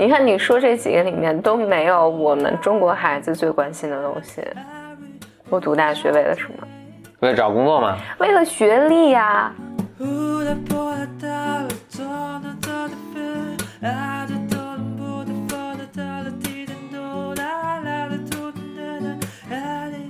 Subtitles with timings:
[0.00, 4.40] 你看，你说这几个里面都没有我们中国孩子最关心的东西。
[5.48, 6.68] 我读大学为了什么？
[7.18, 7.96] 为了找工作吗？
[8.18, 9.52] 为了学历呀、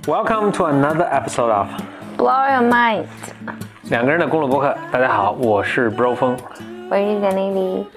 [0.05, 1.67] Welcome to another episode of
[2.15, 3.05] Blow your mind！
[3.89, 4.77] 两个人的公路博客。
[4.91, 6.37] 大家好，我是 Bro 风。
[6.91, 7.87] 我是简丽丽。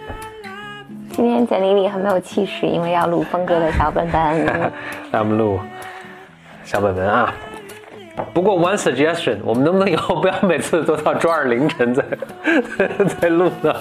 [1.13, 4.47] 今天简丽丽很没有气势，因为要录峰哥的小本本。
[5.13, 5.61] 来我们录
[6.65, 7.33] 小本本啊。
[8.33, 12.05] 不过 one suggestion，我们能不能以后不要每次都到周二凌晨再
[13.21, 13.75] 再录呢？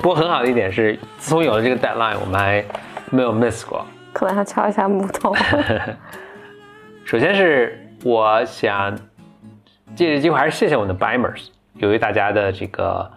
[0.00, 2.64] 不过很好的一点是，自从有了这个 deadline，我们还
[3.10, 3.84] 没有 miss 过。
[4.12, 5.34] 可能要敲一下木头。
[7.04, 8.96] 首先是我想
[9.96, 13.10] 借这机会还是谢谢我们的 Bimers，由于大家的这个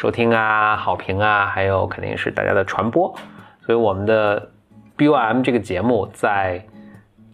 [0.00, 3.14] 收听啊、好评啊，还有肯定是大家的传播，
[3.60, 4.50] 所以我们的
[4.96, 6.64] BOM 这个节目在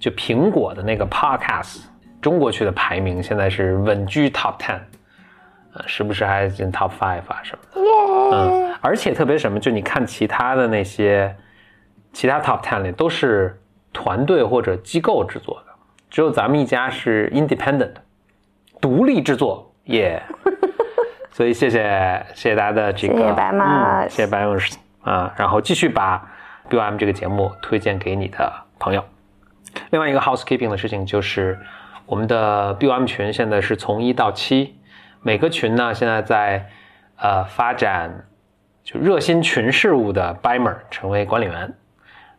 [0.00, 1.84] 就苹果的那个 Podcast
[2.20, 4.80] 中国区的排名现在是稳居 Top Ten，
[5.74, 8.36] 呃，时不时还进 Top Five 啊什么的。
[8.36, 11.32] 嗯，而且特别什么，就你看其他的那些
[12.12, 13.56] 其他 Top Ten 里都是
[13.92, 15.72] 团队或者机构制作的，
[16.10, 17.92] 只有咱们一家是 independent
[18.80, 20.20] 独立制作，耶、
[21.36, 21.82] 所以谢谢
[22.32, 24.56] 谢谢大家的这个，谢谢白马嗯谢谢白马
[25.02, 26.26] 啊，然后继续把
[26.70, 29.04] BOM 这个节目推荐给你的朋友。
[29.90, 31.58] 另外一个 housekeeping 的事情就是，
[32.06, 34.78] 我们的 BOM 群现在是从一到七，
[35.20, 36.70] 每个群呢现在在
[37.18, 38.24] 呃发展
[38.82, 41.74] 就热心群事务的 Bimer 成为管理员。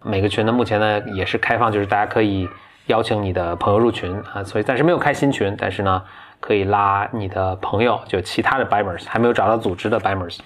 [0.02, 2.50] 每个群呢目前呢也是开放，就是大家可以
[2.88, 6.04] 邀请你的朋友入群啊，所以暂时没有开新群，但是呢
[6.40, 10.40] 可以拉你的朋友，就其他的 Bimers 还没有找到组织的 Bimers，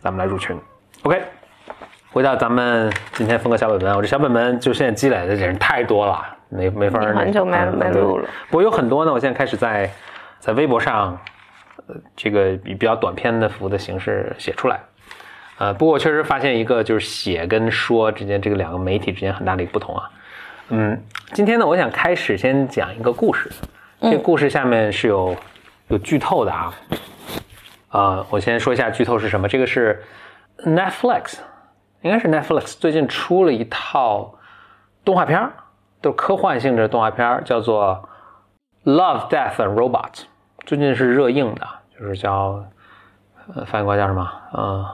[0.00, 0.58] 咱们来入群。
[1.02, 1.22] OK，
[2.12, 8.28] 回到咱们今天风格小本本，我这小本本就现在积累的人太多了，没没法儿很久没嗯没录了。
[8.48, 9.90] 不过有很多呢，我现在开始在
[10.38, 11.18] 在微博上，
[11.86, 14.80] 呃，这个以比较短篇的服务的形式写出来。
[15.58, 20.10] 呃，不过我确实发现一个就是写跟说之间这个两个媒体之间很大的一个不同啊。
[20.68, 23.50] 嗯，今天呢，我想开始先讲一个故事，
[24.00, 25.36] 这个故事下面是有
[25.88, 26.74] 有剧透的啊。
[27.88, 29.48] 啊、我先说一下剧透是什么。
[29.48, 30.04] 这个是
[30.58, 31.38] Netflix，
[32.02, 34.34] 应该是 Netflix 最近出了一套
[35.04, 35.52] 动画片儿，
[36.02, 38.08] 都是科幻性质的动画片儿，叫做
[38.90, 40.12] 《Love, Death and Robots》，
[40.66, 41.66] 最近是热映的，
[41.98, 42.62] 就是叫
[43.54, 44.32] 呃翻译过来叫什么？
[44.52, 44.86] 嗯、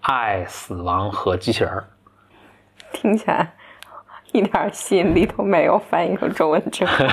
[0.00, 1.84] 爱、死亡和机器人儿。
[2.92, 3.52] 听起来
[4.32, 6.92] 一点吸引力都没有，翻译成中文之后。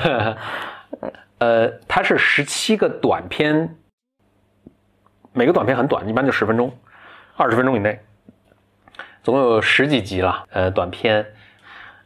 [1.40, 3.76] 呃，它是十七个短片，
[5.32, 6.70] 每个短片很短，一般就十分钟，
[7.36, 7.98] 二十分钟以内，
[9.22, 10.44] 总共有十几集了。
[10.50, 11.26] 呃，短片，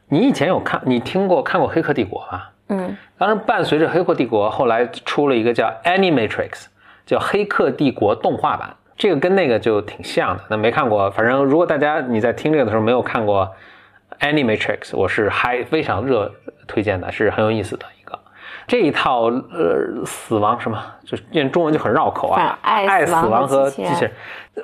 [0.08, 2.52] 你以前有看，你听过看过《黑客帝国》吧？
[2.68, 6.50] 嗯，当然，伴随着《黑客帝国》，后来出了一个叫《Animatrix》，
[7.04, 8.76] 叫《黑客帝国》动画版。
[8.96, 10.44] 这个跟那个就挺像的。
[10.48, 13.52] 那没看过，反正如果大家你在听这个的时候没有看过
[14.24, 16.32] 《Animatrix》，我是还非常热
[16.68, 17.84] 推荐的，是很有意思的。
[18.66, 24.12] 这一套呃死亡什么，就是念中文就很绕口啊，爱爱死亡死亡和和机器人机器人。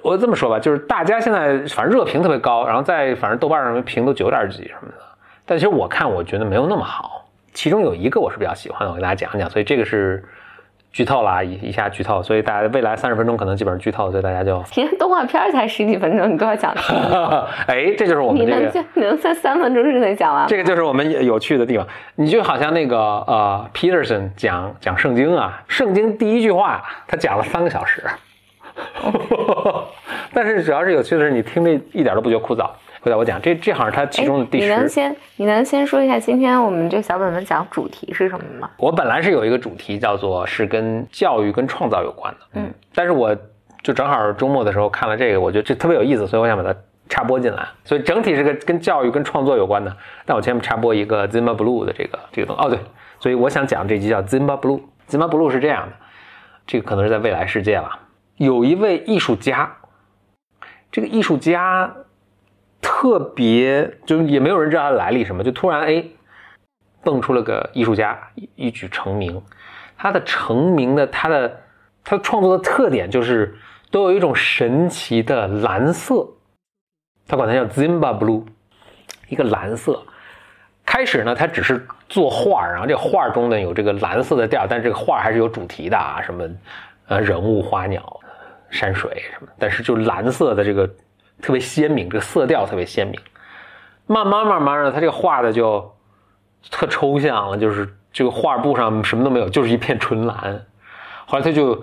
[0.03, 5.03] 我这么说吧，就是大家现在反正热评特别高，然后在反正豆瓣上评都九点几什么的，
[5.45, 7.27] 但其实我看我觉得没有那么好。
[7.53, 10.25] 其中有一个我是比较喜欢的，我给大家讲一讲，所以这个是
[10.93, 16.75] 剧透了啊，一一下剧透，所以大家未来三十分钟可能基本上剧透，所以大家就，人家动画片才十几分钟，你都要讲。
[17.69, 18.61] 哎，这就是我们这个。
[18.61, 20.49] 能讲，你能在三分钟之内讲完？
[20.49, 21.87] 这个就是我们有趣的地方。
[22.17, 28.03] 你就好像那个呃，Peterson 讲讲圣经啊，圣经第一句话他讲了三个小时，
[30.35, 32.69] 但是主要是有趣的是，你听着一点都不觉得枯燥。
[33.01, 34.89] 回答我讲，这这好像是他其中的第十你能。
[34.89, 38.71] 先你能先说一下今天我们这小本本讲主题是什么吗？
[38.77, 43.35] 我本来是有一个主题叫做是跟教育跟创造有关的，嗯，但是我
[43.83, 47.67] 就正好周末的时候看了这个，我觉得这特别有意思，所以我想把它插播进来。
[47.85, 49.97] 所以整体是个跟教育跟创作有关的。
[50.27, 52.63] 但我前面插播一个 Zimba Blue 的这个这个东西。
[52.63, 52.79] 哦，对，
[53.19, 54.81] 所以我想讲这集叫 Zimba Blue。
[55.09, 55.93] Zimba Blue 是这样的，
[56.67, 57.91] 这个可能是在未来世界了。
[58.37, 59.75] 有一位艺术家，
[60.93, 61.91] 这个艺术家
[62.81, 66.05] 特别，就也没有人知道他的来历什么，就突然哎
[67.03, 68.19] 蹦出了个艺术家，
[68.57, 69.43] 一举成名。
[69.97, 71.61] 他的成名的，他的
[72.03, 73.55] 他创作的特点就是
[73.91, 76.27] 都有一种神奇的蓝色，
[77.29, 78.45] 他管它叫 Zimba Blue，
[79.29, 80.03] 一个蓝色。
[80.87, 86.49] 开始呢，他只是作画，然后这画中呢有这个蓝色的调，但是这个画还是有主题的啊，什么
[87.07, 88.19] 呃人物、花鸟、
[88.71, 90.91] 山水什么，但是就蓝色的这个
[91.41, 93.19] 特别鲜明，这个色调特别鲜明。
[94.07, 95.89] 慢慢慢慢的，他这个画的就
[96.71, 100.61] 特抽象了，就是这个画布上什么都没有，就是一片纯蓝。
[101.27, 101.81] 后来他就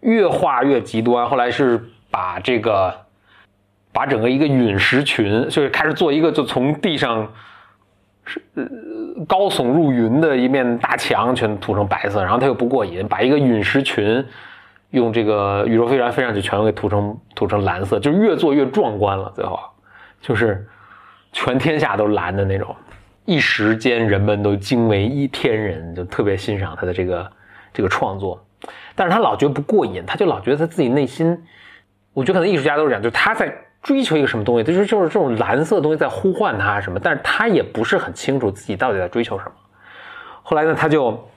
[0.00, 2.94] 越画越极端，后来是把这个
[3.90, 7.26] 把整个一个陨石群，就是开始做一个就从地上
[8.26, 8.40] 是
[9.26, 12.22] 高耸入云的一面大墙，全涂成白色。
[12.22, 14.22] 然后他又不过瘾，把一个陨石群
[14.92, 19.30] 用这个宇宙飞船飞上去，全都给涂成涂成蓝色，就越做越壮观了。
[19.34, 19.58] 最后
[20.20, 20.66] 就是
[21.32, 22.74] 全天下都蓝的那种，
[23.24, 27.32] 一时间人们都惊为一天人，就特别欣赏他的这个
[27.72, 28.42] 这个创作。
[28.94, 31.36] 但是他老觉得不过瘾，他就老觉得他自己内心，
[32.12, 33.52] 我觉得可能艺术家都是这样，就他在
[33.82, 39.52] 追求一个什么东西，就是就是这种蓝色的东西在呼唤他什么，但是他也不是很清楚自己到底在追求什么。
[40.42, 41.28] 后来呢，他就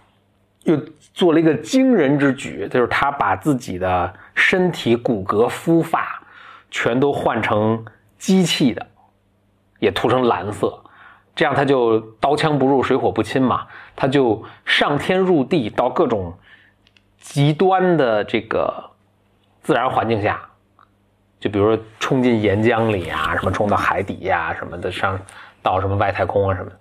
[0.66, 0.78] 又
[1.14, 6.22] 做了一个惊人之举，就是他把自己的身体骨骼、肤发
[6.70, 7.84] 全都换成
[8.20, 8.86] 机器的，
[9.80, 10.78] 也涂成蓝色，
[11.34, 13.66] 这样他就刀枪不入、水火不侵嘛，
[13.96, 16.32] 他就上天入地到各种。
[17.18, 18.72] 极端的这个
[19.64, 20.40] 自然环境下，
[21.40, 25.20] 就比如说冲进岩浆里啊，什么冲到海底呀，什么的上
[25.64, 26.72] 到什么外太空啊什么，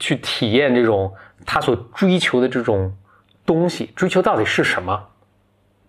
[0.00, 1.14] 去体验这种
[1.46, 2.92] 他所追求的这种
[3.46, 5.08] 东西，追求到底是什么？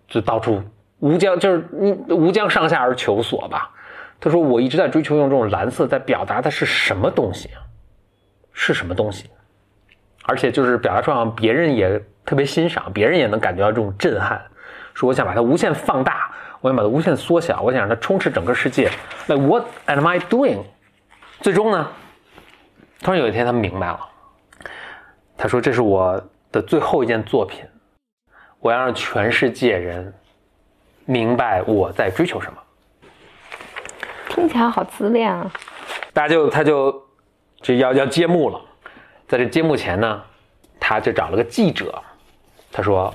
[0.08, 0.62] 就到处
[0.98, 3.70] 无疆，就是你无疆上下而求索吧。
[4.20, 7.50] 他说我一直在追求用这种蓝色在表达的是什么东西？
[8.52, 9.30] 是什么东西？
[10.24, 12.02] 而且就是表达出来，别人也。
[12.26, 14.40] 特别欣赏，别人也能感觉到这种震撼。
[14.94, 18.90] 说我想把它无限放大，我想把它无限缩小，我想让它充斥整个世界。
[19.26, 20.62] Like what am I doing？
[21.42, 21.86] 最终呢，
[23.02, 24.00] 突然有一天他明白了，
[25.36, 26.18] 他说：“这是我
[26.54, 27.64] 的最后一件作品，
[28.60, 30.14] 我要让全世界人
[31.04, 32.58] 明白我在追求什么。”
[34.30, 35.50] 听起来好自恋啊！
[36.12, 37.02] 大家就他就
[37.60, 38.60] 就要要揭幕了，
[39.26, 40.22] 在这揭幕前呢，
[40.78, 42.00] 他就找了个记者。
[42.70, 43.12] 他说：“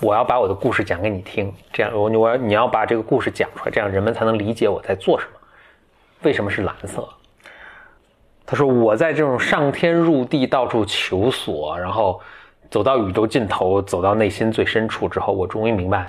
[0.00, 5.32] 我要把我的故事讲给你听，这样我我你要把这个故事讲出来，这样人们才能理解我在做什么，
[6.22, 7.06] 为什么是蓝色。”
[8.50, 12.18] 他说：“我在这种上天入地、到处求索，然后
[12.70, 16.06] 走到宇宙尽头，走到内心最深处之后，我终于明白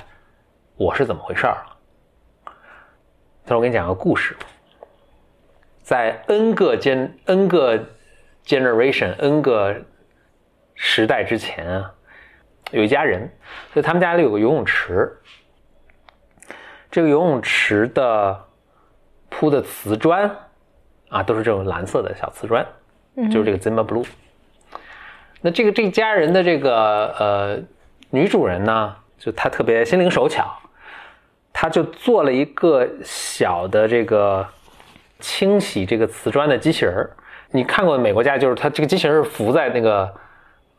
[0.77, 1.77] 我是怎么回事了。”
[3.43, 4.37] 他说：“我给你讲个故事，
[5.81, 7.77] 在 N 个 gen N 个
[8.45, 9.75] generation N 个。”
[10.81, 11.93] 时代之前啊，
[12.71, 13.29] 有一家人，
[13.73, 15.13] 所以他们家里有个游泳池。
[16.89, 18.45] 这个游泳池的
[19.27, 20.33] 铺的瓷砖
[21.09, 22.65] 啊，都是这种蓝色的小瓷砖，
[23.31, 24.05] 就是这个 Zimmer Blue。
[25.41, 27.59] 那这个这家人的这个呃
[28.09, 30.51] 女主人呢，就她特别心灵手巧，
[31.51, 34.47] 她就做了一个小的这个
[35.19, 37.09] 清洗这个瓷砖的机器人儿。
[37.51, 40.09] 你看过美国家，就是它这个机器人是浮在那个。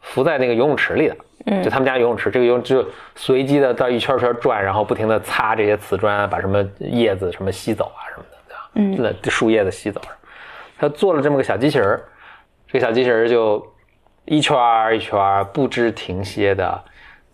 [0.02, 2.82] 浮在那个游泳池里的，嗯，就他们家游泳池，这个游泳就
[3.14, 8.70] 随机的到一圈圈转，然后不停的擦这些瓷砖，把什么叶子什么吸走啊什么的，对吧？
[8.76, 10.00] 嗯，那树叶子吸走。
[10.80, 12.00] 他做了这么个小机器人
[12.66, 13.62] 这个小机器人就
[14.24, 14.56] 一圈
[14.96, 16.82] 一圈不知停歇的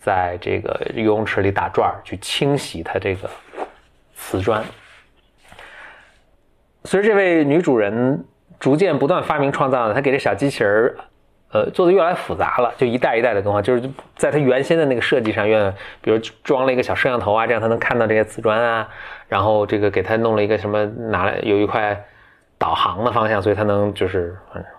[0.00, 3.30] 在这个游泳池里打转，去清洗它这个
[4.16, 4.64] 瓷砖。
[6.84, 8.24] 随着这位女主人
[8.58, 10.96] 逐渐不断发明创造，她给这小机器人
[11.52, 18.88] 呃，做的越来越复杂了，就一代一代的更换，就是在它原先的那个设计上，愿比如装了一个小摄像头啊，这样它能看到这些瓷砖啊，
[19.28, 22.04] 然后这个给它弄了一个什么，拿来有一块
[22.58, 24.36] 导航的方向，所以它能就是，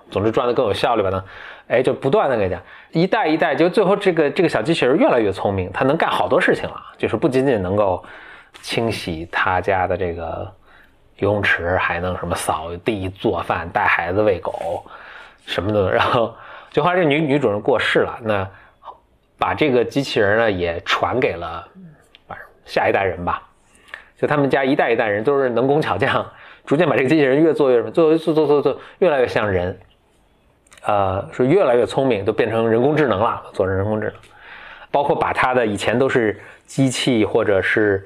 [0.09, 1.09] 总之转的更有效率吧？
[1.09, 1.23] 能，
[1.67, 8.03] 哎，就不断的给讲，一代一代，就最后这个这个小机器人越来越聪明，它能干好多事情了，就是不仅仅能够
[8.61, 10.51] 清洗他家的这个
[11.17, 14.85] 游泳池，还能什么扫地、做饭、带孩子、喂狗，
[15.45, 16.33] 什么的，然后。
[16.69, 18.47] 就后来这女女主人过世了，那
[19.39, 21.65] 把这个机器人呢也传给了
[22.65, 23.41] 下一代人吧。
[24.17, 26.23] 就他们家一代一代人都是能工巧匠，
[26.67, 29.79] 逐渐把这个机器人越做越做做做做做越来越像人，
[30.85, 34.15] 呃，是越来越聪明，都变成人工智能了，做成人工智能。
[34.91, 38.05] 包括把它的以前都是机器或者是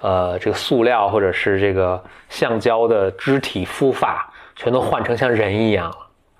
[0.00, 5.96] 呃这个塑料或者是这个橡胶的肢体肤发，全都换成像人一样了。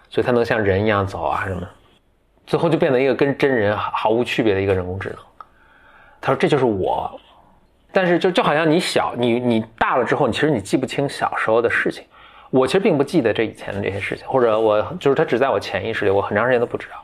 [0.09, 1.69] 所以它能像人一样走啊什么，
[2.47, 5.19] 最后就变成一个跟真人毫无区别的一个人工智能。
[6.21, 7.21] 他说这就是我，
[7.93, 12.05] 但是就就好像你小你你大了之后，你其实你记不清小时候的事情。
[12.51, 16.97] 我其实并不记得这以前的这些事情，或者我就是它只在我潜意识里，我很长时间都不知道。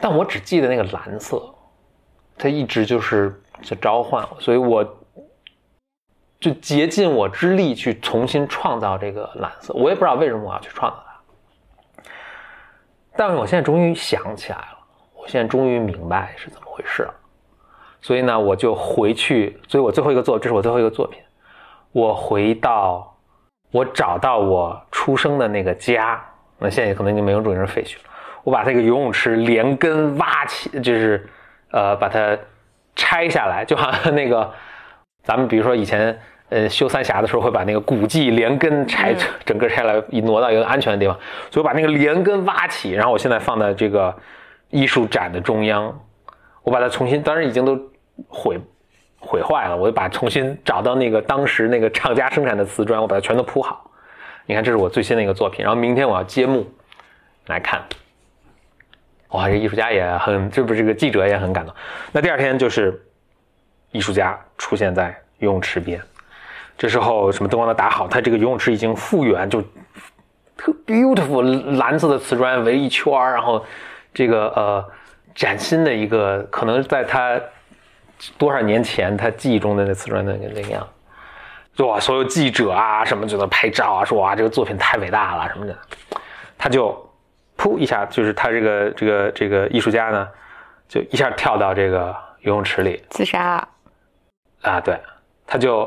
[0.00, 1.40] 但我只记得那个蓝色，
[2.36, 4.84] 它一直就是在召唤我，所以我
[6.40, 9.72] 就竭尽我之力去重新创造这个蓝色。
[9.74, 12.02] 我也不知道为什么我要去创造它，
[13.16, 14.78] 但是我现在终于想起来了，
[15.14, 17.14] 我现在终于明白是怎么回事了。
[18.00, 21.20] 所以呢，我就回去，所以我最后一个作，这是我最后一个作品。
[21.90, 23.16] 我回到，
[23.72, 26.22] 我找到我出生的那个家，
[26.58, 28.02] 那现在可能已经没有种成废墟了。
[28.44, 31.28] 我把这个游泳池连根挖起，就是
[31.72, 32.36] 呃把它
[32.94, 34.48] 拆下来，就好像那个
[35.24, 36.16] 咱们比如说以前
[36.50, 39.14] 呃修三峡的时候会把那个古迹连根拆，
[39.44, 41.18] 整个拆来一挪到一个安全的地方，
[41.50, 44.14] 所以我把那个连根挖起，然后我现在放在这个
[44.70, 45.98] 艺术展的中央。
[46.68, 47.80] 我把它重新，当然已经都
[48.28, 48.60] 毁
[49.18, 53.90] 毁坏了，我就把重新找到那个当时那个厂家生产的瓷砖，我把它全都铺好。
[54.44, 55.64] 你看，这是我最新的一个作品。
[55.64, 56.70] 然后明天我要揭幕
[57.46, 57.82] 来看。
[59.30, 61.74] 哇，这艺术家也很，这不是这个记者也很感动。
[62.12, 63.02] 那第二天就是
[63.90, 65.98] 艺术家出现在游泳池边，
[66.76, 69.62] 这时候什么灯光都打好，他这个游泳池已经复原，就
[70.54, 73.64] 特 beautiful 蓝色的瓷砖围一圈然后
[74.12, 74.84] 这个呃。
[75.38, 77.40] 崭新的一个，可能在他
[78.36, 80.84] 多少年前他记忆中的那瓷砖那个那个样，
[81.76, 82.00] 哇！
[82.00, 85.78] 所有记者啊什么就在拍照啊，说哇这个作品太伟大了什么的，
[86.58, 86.90] 他就
[87.56, 90.28] 噗一下，就是他这个这个这个艺术家呢，
[90.88, 93.64] 就一下跳到这个游泳池里自杀
[94.62, 94.80] 啊！
[94.80, 94.98] 对，
[95.46, 95.84] 他就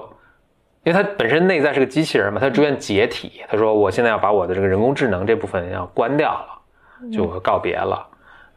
[0.83, 3.43] 因为他本身内在是个机器人嘛，他逐渐解体。
[3.49, 8.07] 他说我现在要把我的这个人工智能这部分要关掉了，就告别了。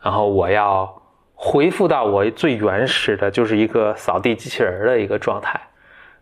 [0.05, 1.03] 然后我要
[1.35, 5.59] 恢复到我最原始的，就是一个扫地机器人的一个状态，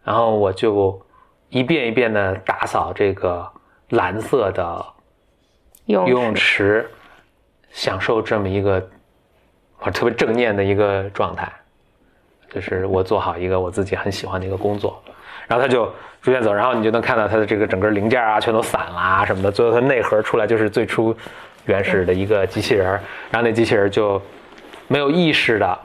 [0.04, 1.04] 然后我就
[1.48, 3.44] 一遍一遍的打扫这个
[3.88, 4.86] 蓝色的
[5.86, 6.88] 游泳池，
[7.72, 8.88] 享受这么一个
[9.80, 11.52] 我特别正念的一个状态，
[12.48, 15.02] 就是我做好一个我自己很喜欢的一个工作，
[15.48, 21.12] 然后他就逐渐走，然后你就能看到它的这个整个零件啊全都散了啊什么的，最后它内核出来就是最初。
[21.66, 22.86] 原始的一个机器人，
[23.30, 24.20] 然后那机器人就
[24.88, 25.78] 没有意识的、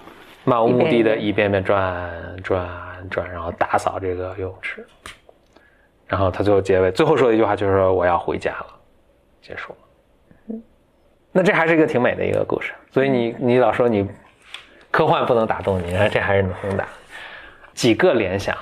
[0.44, 2.12] 漫无目的的一遍遍转
[2.44, 2.68] 转
[3.10, 4.86] 转，然后打扫这个游泳池。
[6.08, 8.68] 然后他最后结尾最后说的一句话就是说：“我要回家了。”
[9.42, 10.60] 结束了。
[11.32, 12.74] 那这还是一个挺美的一个故事。
[12.92, 14.10] 所以你你老说你
[14.90, 16.88] 科幻不能打动你，这还是能打。
[17.74, 18.58] 几个联想，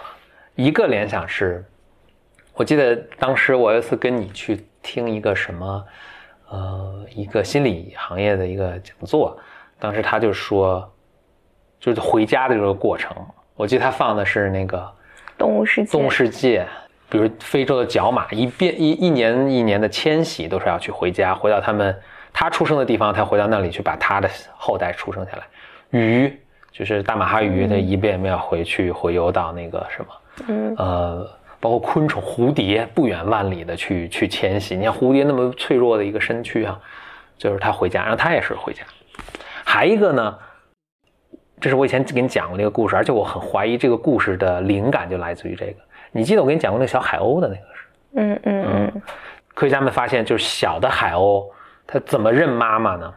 [0.55, 1.63] 一个联想是，
[2.53, 5.85] 我记得当时我有一次跟你去听一个什么。
[6.49, 9.37] 呃，一个心理行业的一个讲座，
[9.79, 10.87] 当时他就说，
[11.79, 13.15] 就是回家的这个过程。
[13.55, 14.77] 我记得他放的是那个
[15.37, 16.67] 《动物世界》，动物世界，
[17.09, 21.97] 比如非洲的角马，一遍一一年一年的迁徙，都是要去回家，回到他们
[22.31, 25.43] 他出生的地方，他回到那里去把他的后代出生下来。
[25.89, 26.39] 鱼
[26.71, 30.07] 就是大马哈鱼，它一遍一遍要回去回游到那个什么，
[30.47, 31.29] 嗯，呃。
[31.59, 36.79] 包括昆虫、蝴蝶不远万里的去去迁徙，你看蝴蝶那么脆弱的一个身躯啊，
[37.37, 38.83] 就是它回家，然后它也是回家。
[39.63, 40.37] 还一个呢，
[41.59, 45.75] 这是我以前给你讲过那个故事，而且我很怀疑这个故事的灵感就来自于这个。
[46.11, 47.87] 你记得我给你讲过那个小海鸥的那个事？
[48.13, 49.01] 嗯嗯嗯。
[49.53, 51.45] 科学家们发现，就是小的海鸥，
[51.87, 53.13] 它怎么认妈妈呢？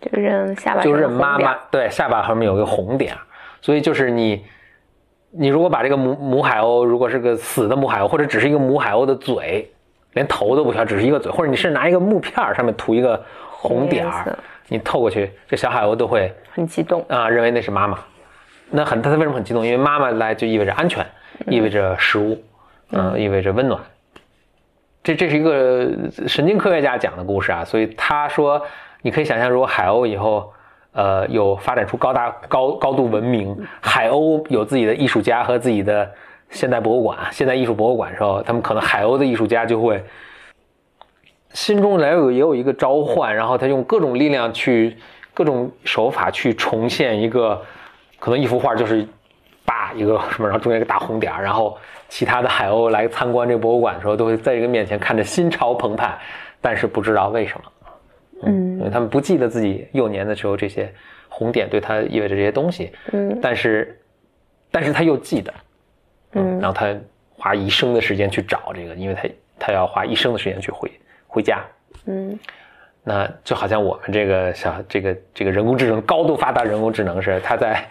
[0.00, 1.54] 就认下巴，就认妈妈。
[1.70, 3.16] 对，下巴后面有个红点，
[3.60, 4.44] 所以就是你。
[5.36, 9.68] 你如果把这个母母海鸥，如果是个死的母海鸥，或者只是一个母海鸥的嘴，
[10.12, 14.38] 连头都不需只是一个嘴，或者你是拿一个木片上面涂一个红点儿，
[14.68, 17.98] 你透过去，这小海鸥都会很激动啊，认为那是妈妈。
[18.70, 19.66] 那很，它为什么很激动？
[19.66, 21.04] 因为妈妈来就意味着安全，
[21.48, 22.40] 意味着食物，
[22.92, 23.80] 嗯，意味着温暖。
[25.02, 25.90] 这这是一个
[26.28, 28.62] 神经科学家讲的故事啊，所以他说，
[29.02, 30.52] 你可以想象，如果海鸥以后。
[30.94, 36.08] 呃，有发展出高大高高度文明，海鸥有自己的艺术家和自己的
[36.50, 40.02] 现代博物馆、现代艺术博物馆的时候，他们可能海鸥的艺术家就会
[41.52, 44.96] 心中来有也有一个召唤，然后他用各种力量去
[45.34, 47.60] 各种手法去重现一个
[48.20, 49.04] 可能一幅画就是
[49.64, 51.76] 叭一个什么，然后中间一个大红点然后
[52.08, 56.16] 其他的海鸥来参观这个博物馆的时候，都会在这个面前看着心潮澎湃，
[56.60, 57.64] 但是不知道为什么。
[58.46, 60.92] 嗯，因为他们不记得自己幼年的时候这些
[61.28, 64.00] 红点对他意味着这些东西，嗯，但是，
[64.70, 65.54] 但是他又记得，
[66.34, 66.94] 嗯，然后他
[67.36, 70.90] 花一生的时间去找这个，因为他他要花一生的时间去回
[71.26, 71.64] 回家，
[72.06, 72.38] 嗯，
[73.02, 77.84] 那就好像我们这个小这个这个人工智能高度发达人工智能似的，它在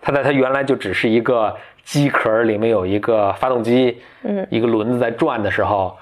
[0.00, 5.96] 他在 他原来就只是一个机壳里面有一个发动机，嗯，一个轮子在转的时候，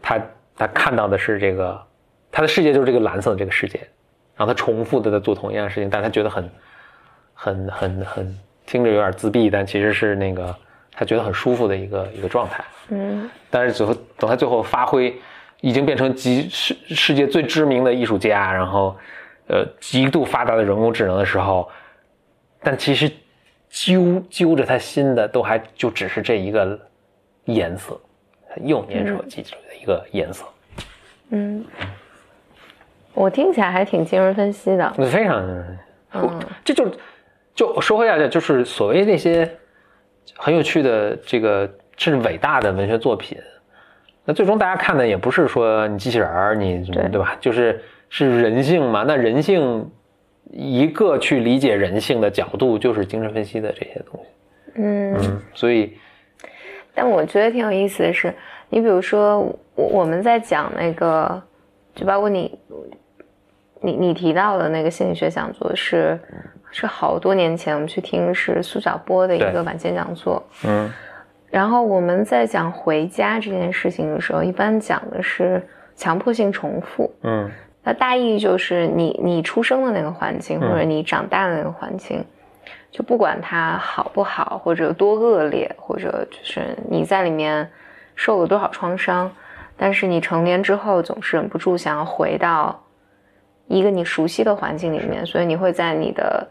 [0.00, 0.20] 他
[0.56, 1.82] 他看到的是这个。
[2.36, 3.78] 他的世界就是这个蓝色的这个世界，
[4.36, 6.50] 然后他重复的在做同一样的事情，但他觉得很
[7.32, 10.54] 很很很听着有点自闭，但其实是那个
[10.92, 12.62] 他觉得很舒服的一个一个状态。
[12.90, 13.30] 嗯。
[13.48, 15.18] 但是最后等他最后发挥，
[15.62, 18.94] 已经变成极世世界最知名的艺术家，然后
[19.48, 21.66] 呃极度发达的人工智能的时候，
[22.60, 23.10] 但其实
[23.70, 26.78] 揪揪着他心的都还就只是这一个
[27.46, 27.98] 颜色，
[28.62, 30.44] 幼年时候记住的一个颜色，
[31.30, 31.64] 嗯，
[33.16, 34.92] 我听起来还挺精神分析的。
[35.10, 35.42] 非常，
[36.12, 36.90] 嗯这就
[37.54, 39.50] 就说回来，就是所谓那些
[40.36, 43.38] 很有趣的这个甚至伟大的文学作品，
[44.24, 47.36] 那最终大家看的也不是说你机器人儿，你什么对对吧？
[47.40, 49.02] 就是是人性嘛。
[49.06, 49.90] 那人性
[50.50, 54.26] 一个去理解人性的角度，就是精神分析的这些东西。
[54.74, 55.96] 嗯，嗯，所以
[56.94, 58.34] 但我觉得挺有意思的是，
[58.68, 59.40] 你比如说
[59.74, 61.42] 我我们在讲那个，
[61.94, 62.58] 就包括你
[63.80, 66.18] 你你提到的那个心理学讲座是
[66.70, 70.90] 是好多年前我们去听是苏小波的一个晚间讲座，嗯。
[71.48, 75.62] 然后我们在讲回家这件事情的时候，一般讲的是
[75.94, 77.10] 强迫性重复。
[77.22, 77.50] 嗯。
[77.84, 80.68] 那大意就是你你出生的那个环境，嗯。
[80.68, 82.24] 或者你长大的那个环境，
[82.90, 87.70] 就不管它好不好，或者多恶劣，或者就是你在里面
[88.16, 89.30] 受了多少创伤，
[89.76, 92.82] 但是你成年之后总是忍不住想要回到
[93.66, 96.48] 一个你熟悉的环境里面，所以你会在你的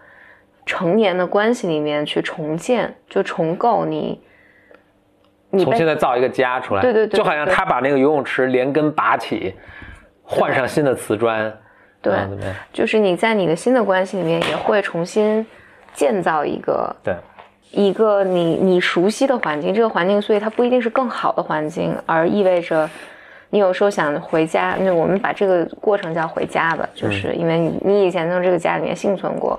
[0.65, 4.21] 成年的关系里面去重建，就重构你。
[5.51, 9.53] 你重被新再造一个家出来，对对对就好像他把那个游泳池连根拔起，
[10.21, 11.53] 换上新的瓷砖，
[12.01, 12.13] 对？
[12.73, 15.45] 就是你在你的新的关系里面也会重新
[15.93, 17.15] 建造一个对，
[17.71, 22.89] 一个你你熟悉的环境，这个环境，所以它不一定是更好的环境，而意味着
[23.55, 29.57] 你有时候想回家，那我们把这个过程叫回家吧，就是因为你你以前从这个家里面幸存过，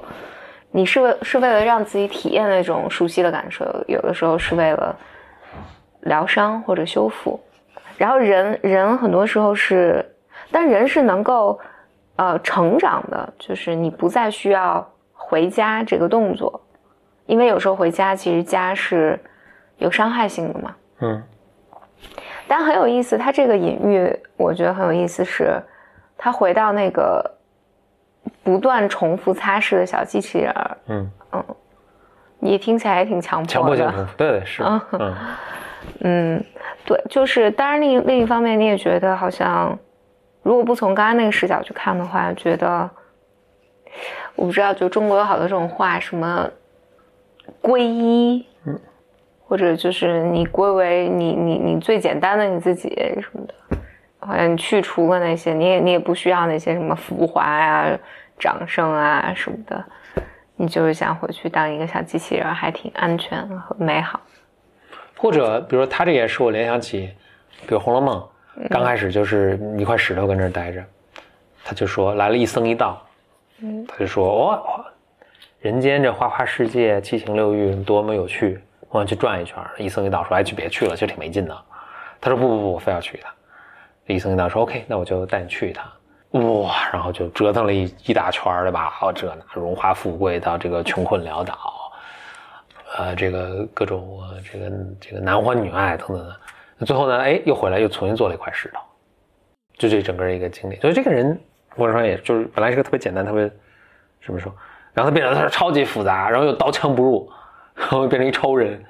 [0.70, 4.94] 你是为是为了让自己体验那种熟悉的感受，有的时候是为了
[6.00, 7.40] 疗伤或者修复，
[7.96, 10.04] 然后人人很多时候是，
[10.50, 11.58] 但人是能够
[12.16, 16.60] 呃成长的，就是你不再需要回家这个动作。
[17.24, 19.18] 因为有时候回家，其实家是
[19.78, 20.76] 有伤害性的嘛。
[21.00, 21.22] 嗯
[22.48, 25.60] 但很有意思，他这个隐喻我觉得很有意思是，
[26.16, 27.28] 他回到那个
[28.42, 31.10] 不断重复擦拭的小机器人儿，嗯，
[32.38, 33.56] 你听起来也挺强迫的。
[33.56, 35.14] 强迫性重复，对对是，嗯嗯
[36.00, 36.44] 嗯，
[36.84, 39.76] 对，就是当然另一另一方面，你也觉得好像，
[40.42, 42.88] 如果不从刚刚那个视角去看的话，觉得
[44.34, 46.48] 我不知道，就中国有好多这种话，什么
[47.62, 48.55] 皈依，嗯，
[49.48, 52.88] 或者就是你归为你你你最简单的你自己
[53.20, 53.54] 什么的，
[54.18, 57.98] 好像你去除了那些，你也你也不需要那些什么浮华呀、
[58.38, 59.84] 掌声啊什么的，
[60.56, 64.20] 你就是想回去当一个小机器人，还挺安全和美好。
[65.16, 67.10] 或者比如说他这也使我联想起，
[67.66, 68.20] 比如《红楼梦》，
[68.68, 70.84] 刚开始就是一块石头跟这儿待着，
[71.64, 73.00] 他就说来了一僧一道，
[73.60, 74.84] 嗯他就说哦，
[75.60, 79.70] 人间这花花世界七情六欲多么有趣，我想去转一圈儿。
[79.78, 81.56] 一僧一道说哎去别去了，其实挺没劲的。
[82.20, 83.32] 他说不不不，我非要去一趟。
[84.06, 85.84] 一僧一道说 OK，那我就带你去一趟。
[86.30, 88.92] 哇，然后就折腾了一一大圈，对吧？
[89.00, 91.56] 哦，这那荣华富贵到这个穷困潦倒，
[92.98, 94.20] 呃，这个各种
[94.52, 94.70] 这个
[95.00, 96.36] 这个男欢女爱等等的。
[96.84, 98.80] 最后呢，哎，又回来又重新做了一块石头，
[99.78, 100.76] 就这整个一个经历。
[100.80, 101.40] 所以这个人，
[101.74, 103.50] 我说也就是本来是个特别简单、特别
[104.24, 104.52] 怎么说，
[104.92, 107.30] 然后他变成他超级复杂，然后又刀枪不入，
[107.78, 108.82] 然后变成一超人，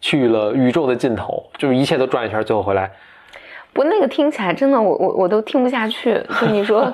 [0.00, 2.90] 去了宇宙的尽头，就是一切都转一圈，最后回来。
[3.72, 6.20] 不，那个听起来真的，我我我都听不下去。
[6.40, 6.92] 就你说，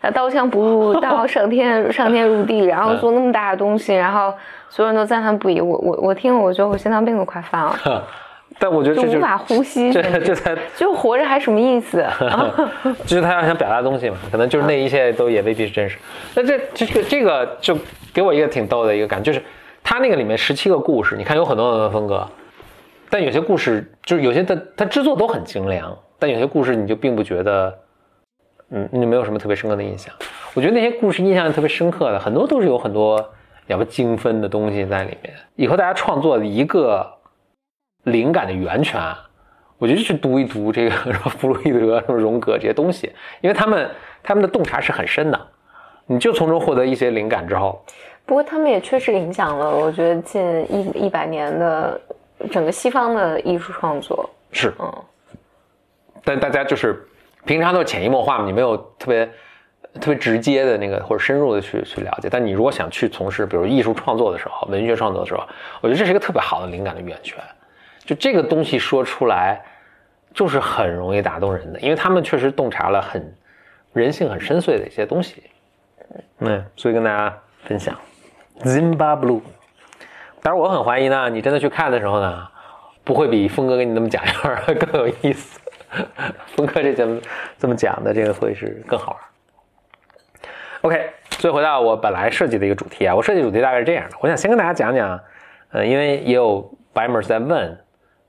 [0.00, 4.32] 呃，刀枪不入到上天上天入地，然后做那么大的东西，然后
[4.68, 5.60] 所有人都赞叹不已。
[5.60, 8.06] 我我我听了，我觉得我心脏病都快犯了，
[8.60, 9.92] 但我觉得这就就无法呼吸。
[9.92, 12.04] 这这才就活着还什么意思？
[13.06, 15.98] 就是他要想表达的东西嘛，可能就是那一切都也未必是真实。
[16.34, 17.76] 那这这个这个就
[18.14, 19.44] 给我一个挺逗的一个感觉，就是
[19.82, 22.26] 他那个里面十七个故事，你看有很多很多风格，
[23.08, 27.78] 但有些故事就是有些它它制作都很精良，但有些故事你就并不觉得，
[28.70, 30.14] 嗯，你没有什么特别深刻的印象。
[30.54, 33.32] 我觉得那些故事印象特别深刻的，很多都是有很多
[33.66, 35.34] 要不精分的东西在里面。
[35.56, 37.08] 以后大家创作的一个
[38.04, 39.00] 灵感的源泉，
[39.78, 43.90] 我觉得去读一读这个什么弗洛伊德、什么荣格这些东西，因为他们
[44.22, 45.40] 他们的洞察是很深的，
[46.06, 47.84] 你就从中获得一些灵感之后，
[48.30, 50.40] 不过他们也确实影响了，我觉得近
[50.72, 52.00] 一一百年的
[52.48, 54.30] 整个西方的艺术创作。
[54.52, 55.04] 是，嗯，
[56.22, 57.04] 但大家就是
[57.44, 59.26] 平常都是潜移默化嘛，你没有特别
[60.00, 62.28] 特别直接的那个或者深入的去去了解。
[62.30, 65.40] 但你如果想去从事比如艺术创作的时候，文学创作的时候，
[65.80, 67.36] 我觉得这是一个特别好的灵感的源泉。
[68.04, 69.60] 就这个东西说出来，
[70.32, 73.34] 就是很容易打动人的，因为他们确实洞察了很
[73.92, 75.42] 人性很深邃的一些东西。
[76.38, 77.98] 嗯，所以跟大家分享
[78.64, 79.40] ，Zimbabwe。
[80.42, 82.48] 当然，我很怀疑呢，你真的去看的时候呢，
[83.04, 85.60] 不会比峰哥给你那么讲一样 更有意思。
[86.56, 87.20] 峰哥这节目
[87.58, 89.20] 这么讲的，这个会是更好玩。
[90.82, 95.20] OK，所以回到我本来设计的一个主题啊，我设计主题大概是这样的，我想先跟大家讲讲，
[95.72, 96.62] 呃，因为也有
[96.94, 97.78] 白 mers 在问，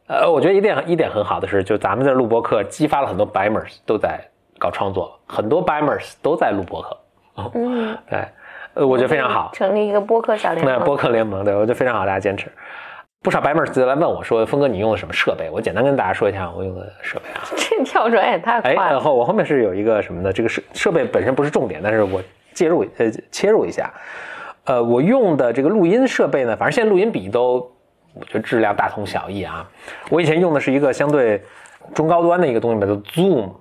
[0.08, 4.20] 呃，我觉得一点一点很好的是，就咱们这录播课激发了很多白 mers 都在
[4.60, 6.98] 搞创作，很多白 mers 都在录播课。
[7.54, 8.28] 嗯， 对，
[8.74, 10.74] 呃，我觉得非常好，成立一个播客小联盟。
[10.74, 12.48] 那播客联盟，对我觉得非常好，大家坚持。
[13.24, 17.46] 不少白妹儿直接来问我说：“峰哥，你用的什么设备？”我简单跟大家说一下我用的设备啊。
[17.56, 18.92] 这跳转也太快了。
[18.94, 20.34] 然后我后面是有一个什么呢？
[20.34, 22.20] 这个设设备本身不是重点，但是我
[22.54, 23.92] 介入呃切入一下。
[24.64, 27.58] 呃，我用的这个录音设备呢，反正现在录音笔都
[28.16, 29.70] 我觉得质量大同小异啊。
[30.10, 31.44] 我以前用的是一个相对
[31.94, 33.52] 中高端的一个东西，叫做 Zoom，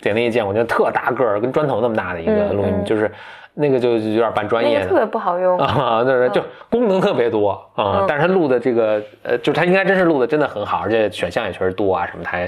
[0.00, 3.10] 点那一键，我觉得特大个儿，跟砖头那么大的一个录音，就是。
[3.54, 5.58] 那个就有点半专业，特别不好用。
[5.58, 12.38] 啊，那是就功能特别多啊，但是它录的这个呃，就它应该真是录的真的很好，而且选项也确实多啊，什么它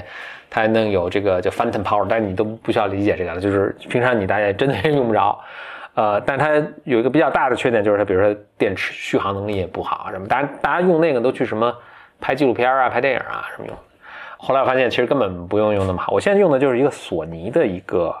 [0.49, 5.37] 它还能有这个叫 Phantom Power，但是你都不需要理解这个了，就是平常你大家真的用不着，
[5.95, 6.49] 呃，但它
[6.85, 11.71] 有一个比较大的缺点，就是它比如说电池续航能力也不好什么，大家大家用那个都去什么
[12.21, 13.77] 拍纪录片啊、拍电影啊什么用，
[14.37, 18.15] 后来我发现其实根本不用用那么好，我现在用的就是一个索尼的一个。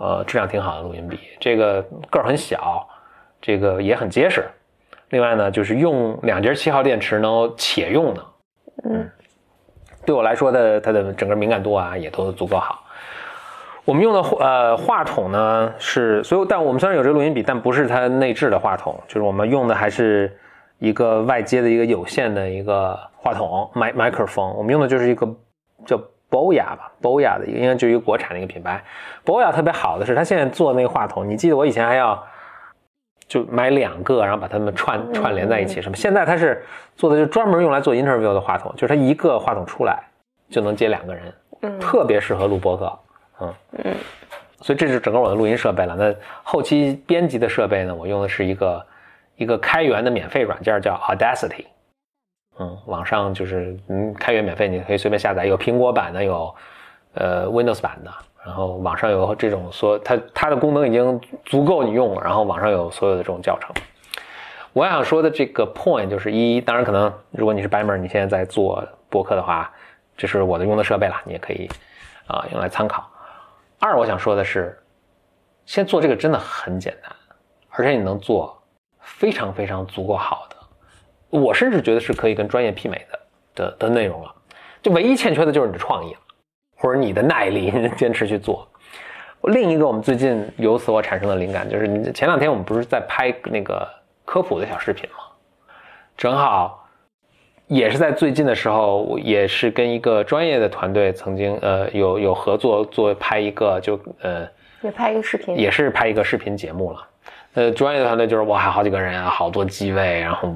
[0.00, 2.88] 呃，质量挺好的录音笔，这个个儿很小，
[3.38, 4.48] 这个也很结实。
[5.10, 8.24] 另外呢，就是用两节七号电池能且用呢，
[8.84, 9.10] 嗯，
[10.06, 12.82] 对我来说的它的整个敏感度啊也都足够好。
[13.84, 20.34] 我们用的呃话筒呢是，所以但我们虽然有这个录音笔，但不是它内置的话筒，就是我们用的还是
[20.78, 24.50] 一个外接的一个有线的一个话筒麦麦克风。
[24.56, 25.28] 我们用的就是一个
[25.84, 26.00] 叫。
[26.30, 28.82] 博雅吧，博雅的应该就一个国产的一个品牌。
[29.24, 32.24] 博雅特别好的是，它现在做那个话筒，你记得我以前还要
[33.26, 35.96] 就买两个，然后把它们串串联在一起什么。
[35.96, 36.64] 现在它是
[36.96, 40.02] 做的就专门用来做 interview 的话筒，就是它一个话筒出来
[40.48, 42.98] 就能接两个人，嗯，特别适合录播客，
[43.40, 43.94] 嗯嗯。
[44.62, 45.96] 所以这是整个我的录音设备了。
[45.96, 48.86] 那后期编辑的设备呢，我用的是一个
[49.36, 51.64] 一个开源的免费软件叫 Audacity。
[52.60, 56.54] 嗯，网上就是嗯，开源免费，你可以随便下载，有苹果版的，有
[57.14, 58.12] 呃 Windows 版的，
[58.44, 63.74] 然后网上有这种说它它的功能已经足够你用了，然后网上有所有的这种教程。
[64.74, 69.72] 我想说的这个 point 就是一，当然可能如果你是白门，你现在在做播客的话，
[70.14, 71.66] 这是我的用的设备了，你也可以
[72.26, 73.08] 啊用来参考。
[73.78, 74.78] 二，我想说的是，
[75.64, 77.10] 现在做这个真的很简单，
[77.70, 78.62] 而且你能做
[79.00, 80.56] 非常非常足够好的。
[81.30, 83.18] 我甚至觉得是可以跟专业媲美的
[83.54, 84.34] 的的内容了，
[84.82, 86.18] 就唯一欠缺的就是你的创意了，
[86.76, 88.66] 或者你的耐力， 坚持去做。
[89.44, 93.88] 另一个我们最近由此我产生的灵感，就是前两天我们不是在拍那个
[94.24, 95.16] 科普的小视频吗？
[96.16, 96.86] 正好
[97.66, 104.46] 也是在最近的时候，也是跟一个专业的团队曾经呃有有合作做拍一个就呃
[104.82, 107.08] 也拍一个视频，也是拍一个视频节目了。
[107.54, 110.52] 呃，专业的团队就是哇，好几个人啊，好多机位，然后。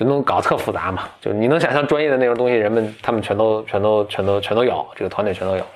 [0.00, 5.66] 就能搞特复杂嘛，就你能想象专业的那种东西，人们他们全都全都全都全都有，这个团队全都有。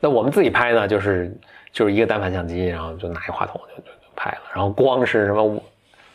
[0.00, 1.30] 那我们自己拍呢，就是
[1.70, 5.62] 就是一个单反相机，然后就拿一话筒就就拍了，然后光是什么五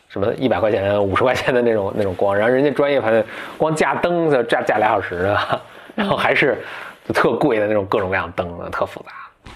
[0.08, 3.24] 什么一百块钱、五十块钱的那种那种光，然后人家专业拍的
[3.56, 5.60] 光架灯就架架俩小时的，
[5.94, 6.58] 然后还是
[7.14, 9.52] 特贵的那种各种各样灯的，特复杂。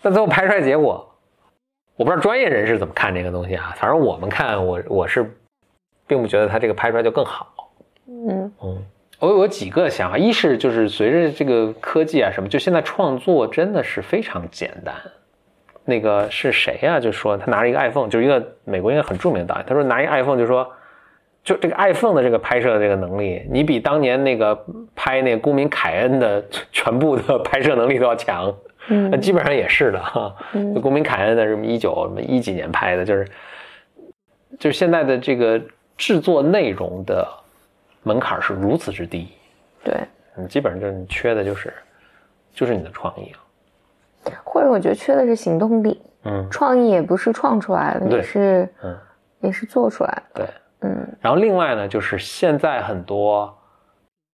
[0.00, 1.04] 那最后拍出来结果，
[1.96, 5.36] 我不知道专业人士怎么看这个东西啊，反正我们看我我是。
[6.06, 7.72] 并不觉得它这个拍出来就更好，
[8.06, 8.82] 嗯嗯，
[9.20, 14.94] 我有几个想法，一是就是随着这个科技啊什么，就现在创作真的是非常简单。
[15.86, 16.98] 那个是谁呀？
[16.98, 20.66] 就说他拿着一个 iPhone，就是一个美国一个很著名的导演，他说拿一个 iPhone 就说，
[21.42, 24.58] 就这个 iPhone 的这个拍摄的这个能力，你比当年那个
[24.94, 28.54] 拍那个公民凯恩的全部的拍摄能力都要强。
[28.88, 30.34] 嗯，那基本上也是的哈。
[30.52, 33.28] 嗯，公民凯恩的什么一九什么一几年拍的，就是
[34.58, 35.60] 就是现在的这个。
[35.96, 37.26] 制作内容的
[38.02, 39.28] 门槛是如此之低，
[39.82, 40.00] 对，
[40.36, 41.72] 你基本上就是你缺的就是
[42.52, 48.96] 就是你的创意了，或者我觉得缺的是行动力，嗯，创意也不是创出来的，也是嗯
[49.40, 53.56] 也是做出来的，对，嗯，然后另外呢，就是现在很多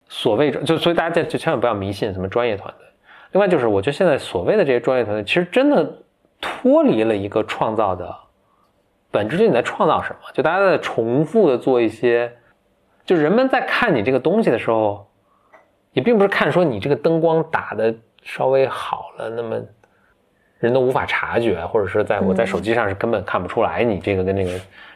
[0.07, 2.87] 所谓就所以大家就千万不要迷信什么专业团队，
[3.31, 5.91] 另外就是我觉得现在所谓的这些专业团队，其实真的
[6.39, 8.15] 脱离了一个创造的
[9.09, 10.19] 本质，就你在创造什么？
[10.33, 12.31] 就大家在重复的做一些，
[13.05, 15.07] 就人们在看你这个东西的时候，
[15.93, 17.93] 也并不是看说你这个灯光打的
[18.23, 19.59] 稍微好了，那么
[20.59, 24.51] 人都无法察觉，或者是在我在手机上是根本看不出来你这个跟那个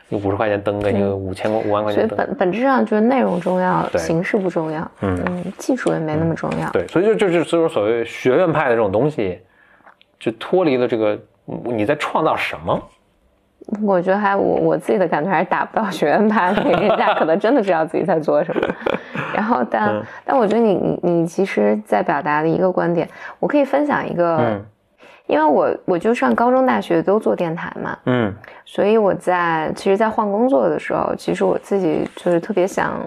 [0.09, 2.17] 五十块钱灯跟一个五千五万块钱所以钱。
[2.17, 4.91] 本本质上就是内容重要，形式不重要。
[5.01, 5.23] 嗯
[5.57, 6.69] 技术也没那么重要。
[6.71, 9.39] 对，所以就就是所以说所谓学院派的这种东西，
[10.19, 12.81] 就脱离了这个你在创造什么。
[13.83, 18.61] 我觉得还我我自己的感觉还是打不到学院派的，人家可能真的知道自己在做什么。
[19.33, 23.07] 然后但、嗯但我觉得你你你其实在表达的一个观点，
[23.39, 24.65] 我可以分享一个，嗯
[25.27, 28.33] 因为我我就上高中大学都做电台嘛，嗯
[28.65, 32.99] 所以我在其实，在换工作的时候，其实我自己就是特别想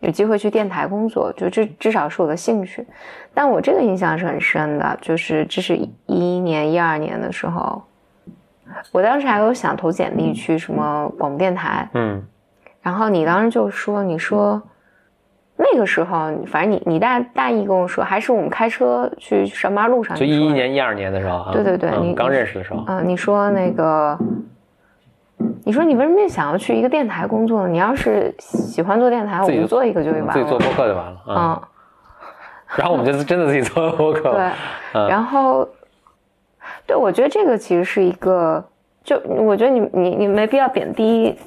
[0.00, 2.84] 有机会去电台工作，就至至少是我的兴趣。
[3.32, 7.80] 但我这个印象是很深的，就是这是一一年、一二年的时候，
[8.92, 12.22] 我当时还有想投简历去什么广播电台，嗯
[12.82, 14.60] 然后你当时就说，你说
[15.56, 24.18] 那个时候，反正你你大大一跟我说，还是我们开车去上班路上，就一一年、一二年的时候啊，对对对嗯你刚认识的时候，嗯，你说那个，
[25.64, 27.68] 你说你为什么想要去一个电台工作呢？
[27.68, 30.32] 你要是喜欢做电台，我们做一个就完了。
[30.32, 31.60] 自己做播客就完了啊。
[31.60, 31.62] 嗯，
[32.76, 34.32] 然后我们就真的自己做播客。
[34.32, 34.50] 对。
[34.94, 35.68] 嗯然后，
[36.86, 38.64] 对，我觉得这个其实是一个，
[39.02, 41.38] 就我觉得你你你没必要贬低。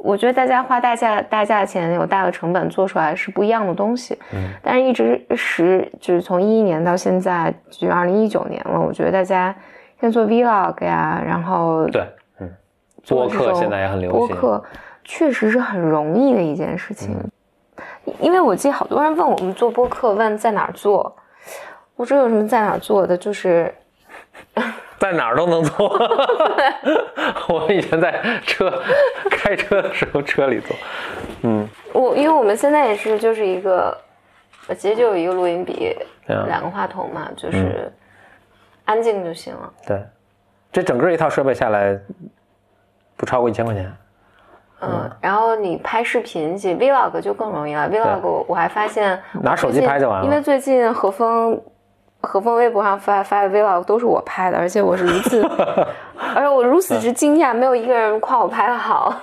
[0.00, 9.52] 我觉得大家花大价大价钱有大的成本做出来是不一样的东西，嗯但是一直时就是从一一年到现在，就二零一九年了，我觉得大家
[10.00, 12.06] 现在做 vlog 呀，然后对，
[12.38, 12.48] 嗯，
[13.08, 14.18] 播客现在也很流行。
[14.18, 14.64] 播客
[15.02, 21.14] 确实是很容易的一件事情，嗯因为我记得好多人问我们做播客，问在哪儿做，
[21.96, 23.74] 我说有什么在哪儿做的，就是
[24.98, 25.88] 在哪儿都能做。
[27.48, 28.82] 我们以前在车
[29.30, 30.76] 开车的时候车里做。
[31.42, 33.96] 嗯，我，因为我们现在也是就是一个，
[34.66, 35.96] 呃其实就有一个录音笔，
[36.26, 37.92] 嗯两个话筒嘛，就是
[38.84, 39.72] 安静就行了。
[39.86, 40.02] 对，
[40.72, 41.96] 这整个一套设备下来
[43.16, 43.92] 不超过一千块钱。
[44.80, 47.88] 嗯，然后你拍视频，其实 vlog 就更容易了。
[47.90, 51.60] vlog 我我还发现拿手机拍就完了因为最近何峰
[52.28, 55.42] 何风微博上发发的 vlog 都是我拍的，而且我是如此，
[56.34, 59.18] 而且我如此之惊讶，没有一个人夸我拍的好。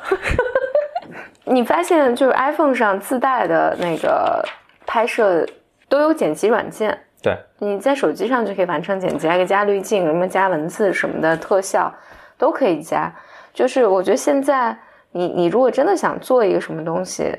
[1.46, 4.44] 你发现就是 iPhone 上自带的那个
[4.88, 5.46] 拍摄
[5.88, 11.94] 都有剪辑软件，对，你在手机上就可以完成剪辑，还可以加滤镜，什么加文字什么的特效
[12.40, 13.14] 都可以加。
[13.54, 14.76] 就是我觉得现在
[15.12, 17.32] 你你如果真的想做一个什么东西，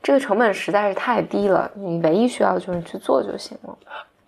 [0.00, 3.76] 这个成本实在是太低了，你唯一需要就是去做就行了。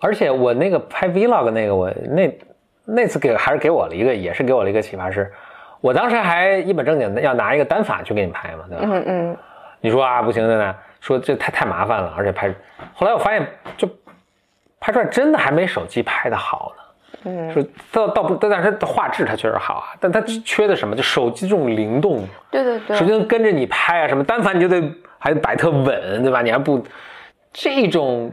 [0.00, 2.38] 而且我那个拍 vlog 那个，我那
[2.84, 5.30] 那次给还是给我了一个，也是给我了一个启发是，
[5.80, 8.84] 我当时还一本正经的要拿一个单反去给你拍嘛，对吧？
[8.84, 9.37] 嗯嗯，
[9.80, 12.52] 你说啊不行，的呢，说这太太麻烦了，而且拍，
[12.94, 13.88] 后来我发现就
[14.80, 16.82] 拍出来真的还没手机拍的好呢。
[17.24, 20.94] 嗯，说倒倒不，但是它画质它确实好啊，但它缺的什么？
[20.94, 24.80] 就手机这种灵动，对对对，手机能跟着你拍啊，什么单反你就得
[25.18, 26.42] 还得摆特稳，对吧？
[26.42, 26.80] 你还不
[27.52, 28.30] 这种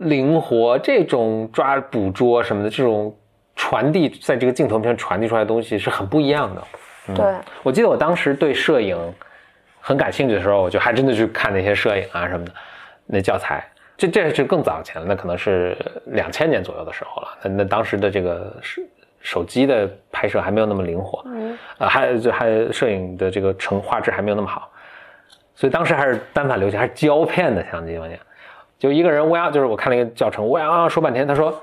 [0.00, 3.14] 灵活，这种抓捕捉什么的，这种
[3.54, 6.62] 传递在这个镜头面传递出来的东西是很不一样的。
[7.14, 8.96] 对，我记得我当时对摄影
[9.80, 12.52] 很感兴趣的时候，我就还真的去看那些摄影啊什么的
[13.06, 13.62] 那教材。
[13.96, 17.28] 这这是更早前了，那可能是两千年左右的时候了。
[17.42, 18.82] 那那当时的这个手
[19.20, 24.70] 手机的拍摄还没有那么灵活，嗯呃，还就还摄影的这个成画质还没有那么好，
[25.54, 28.18] 所以当时还是单反流行，还是胶片的相机关键。
[28.80, 31.54] 就一个人乌鸦，就是我看了一个教程，乌泱泱说半天，他说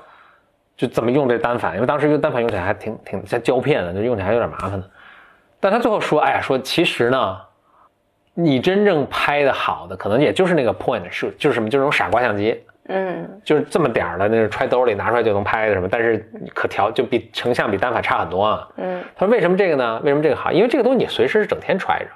[0.76, 4.90] 就怎么用这单反，因为当时用单反用起来还挺挺像胶片的，就用起来有点麻烦的。
[5.58, 7.36] 但他最后说，哎呀，说其实呢，
[8.34, 18.68] 你真正拍的好的，可能也就是那个 point shoot，就是什么，就是那种傻瓜相机，嗯就是这么点儿的，那是揣兜里拿出来就能拍的什么，但是可调就比成像比单反差很多啊。
[18.76, 20.00] 嗯他说为什么这个呢？
[20.04, 20.52] 为什么这个好？
[20.52, 22.10] 因为这个东西你随时是整天揣着，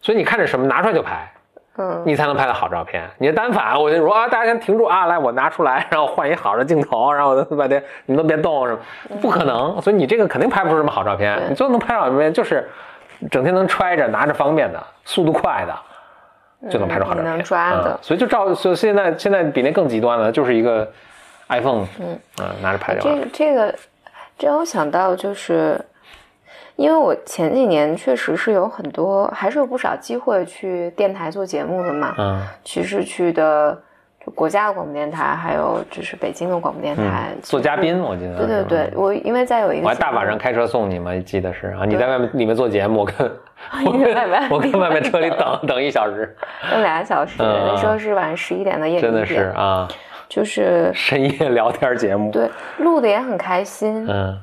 [0.00, 1.30] 所以你看着什么拿出来就拍，
[1.78, 3.08] 嗯，你才能拍到好照片。
[3.18, 8.72] 你的单反，我就说啊，大家先停住啊，来我拿出来， 然后换一好的镜头，然后我半天你们都别动什
[9.10, 9.80] 么，不可能。
[9.82, 11.38] 所以你这个肯定拍不出什么好照片。
[11.48, 12.68] 你最后能拍到好照片，就是
[13.30, 17.24] 整天能揣着、拿着方便的、速度快的，就能拍出好照片。
[17.24, 20.90] 嗯能抓的嗯所以就照，所以现在现在比那更极端了，就是一个
[21.48, 22.18] iPhone，嗯
[22.62, 23.26] 拿着拍就完了。
[23.32, 23.74] 这个这个，
[24.38, 25.80] 这让我想到就是，
[26.76, 32.14] 因为我前几年确实是有很多，还是有不少机会去电台做节目的嘛。
[32.18, 33.76] 嗯其实去的
[34.24, 38.36] 就国家的广播电台，还有就是北京的广播电台做嘉宾，我记得。
[38.36, 43.14] 对对对，我因为在有一个我还大晚上开车送你嘛，记得是啊，你在外面里面做节目，我跟
[43.86, 46.36] 我跟我跟外面车里等等一小时，
[46.70, 49.88] 等俩小时，嗯那时候是晚上十一点的夜里真的是，啊，
[50.28, 52.30] 就是深夜聊天节目。
[52.30, 54.38] 对录的也很开心，嗯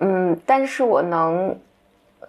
[0.00, 1.56] 嗯，但是我能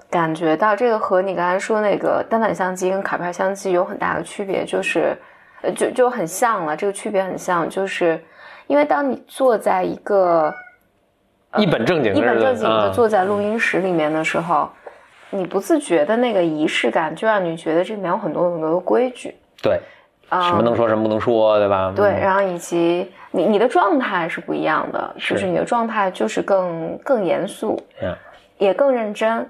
[0.10, 5.16] 感觉到这个和你刚才说那个单反相机跟卡片相机有很大的区别，就是
[5.62, 8.20] 呃就就很像了，这个区别很像，就是
[8.68, 10.54] 因为当你坐在一个
[11.58, 14.70] 一本正经的一本正经的啊坐在录音室里面的时候，
[15.30, 19.82] 你不自觉的那个仪式感，就让你觉得这里面有很多很多的规矩对，啊。
[20.32, 21.92] 什么能说什么不能说，对吧？
[21.96, 22.20] 对，嗯。
[22.20, 25.34] 然后以及你你的状态是不一样的，是。
[25.34, 28.16] 就是你的状态就是更更严肃，嗯
[28.58, 29.48] 也更认真。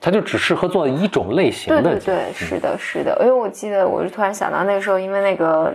[0.00, 1.82] 它就只适合做一种类型的。
[1.82, 3.16] 对对对，是的，是的。
[3.20, 5.72] 因为我记得，我是突然想到那个时候，因为那个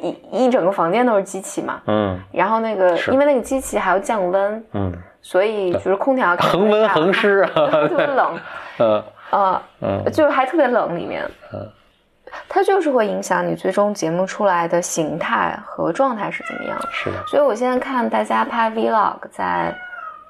[0.00, 2.18] 一一整个房间都是机器嘛，嗯。
[2.32, 8.38] 然后那个因为那个机器还要降温，嗯，所以就是空调 恒温恒湿啊， 特别冷，
[8.78, 9.02] 嗯。
[9.30, 10.04] 呃，嗯。
[10.12, 11.22] 就是还特别冷里面，
[11.52, 11.68] 嗯
[12.48, 16.88] 它就是会影响你最终节目出来的形态和状态是怎么样的。
[16.92, 19.74] 是的，所以我现在看大家拍 vlog，在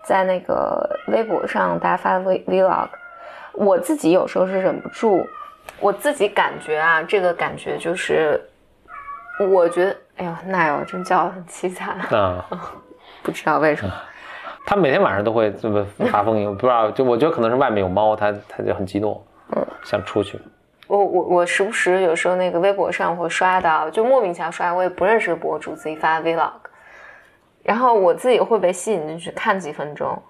[0.05, 2.89] 在那个微博上大家发的 v vlog，
[3.53, 5.27] 我自己有时候是忍不住，
[5.81, 8.41] 我自己感觉啊，这个感觉就是，
[9.51, 12.45] 我觉得，哎呦，奈友真叫得很凄惨，啊，
[13.23, 13.93] 不知道为什么。
[14.65, 19.21] 他每天晚上都会这么发疯，不知道就我觉得可能是外面有猫，他他就很激动，
[19.57, 20.41] 嗯想出去。
[20.93, 26.51] 我我我时不时有时候那个微博上会刷到，就莫名其妙刷，我也不认识的博主自己发的 vlog，
[27.63, 30.21] 然后我自己会被吸引进去看几分钟。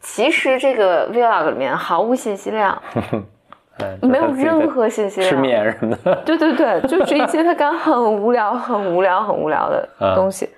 [0.00, 2.82] 其实这个 vlog 里面毫无信息量，
[3.78, 5.30] 嗯，没有任何信息量。
[5.30, 6.12] 吃面什么的。
[6.24, 10.50] 对对对，就是一些他刚很无聊、很无聊、很无聊的东西。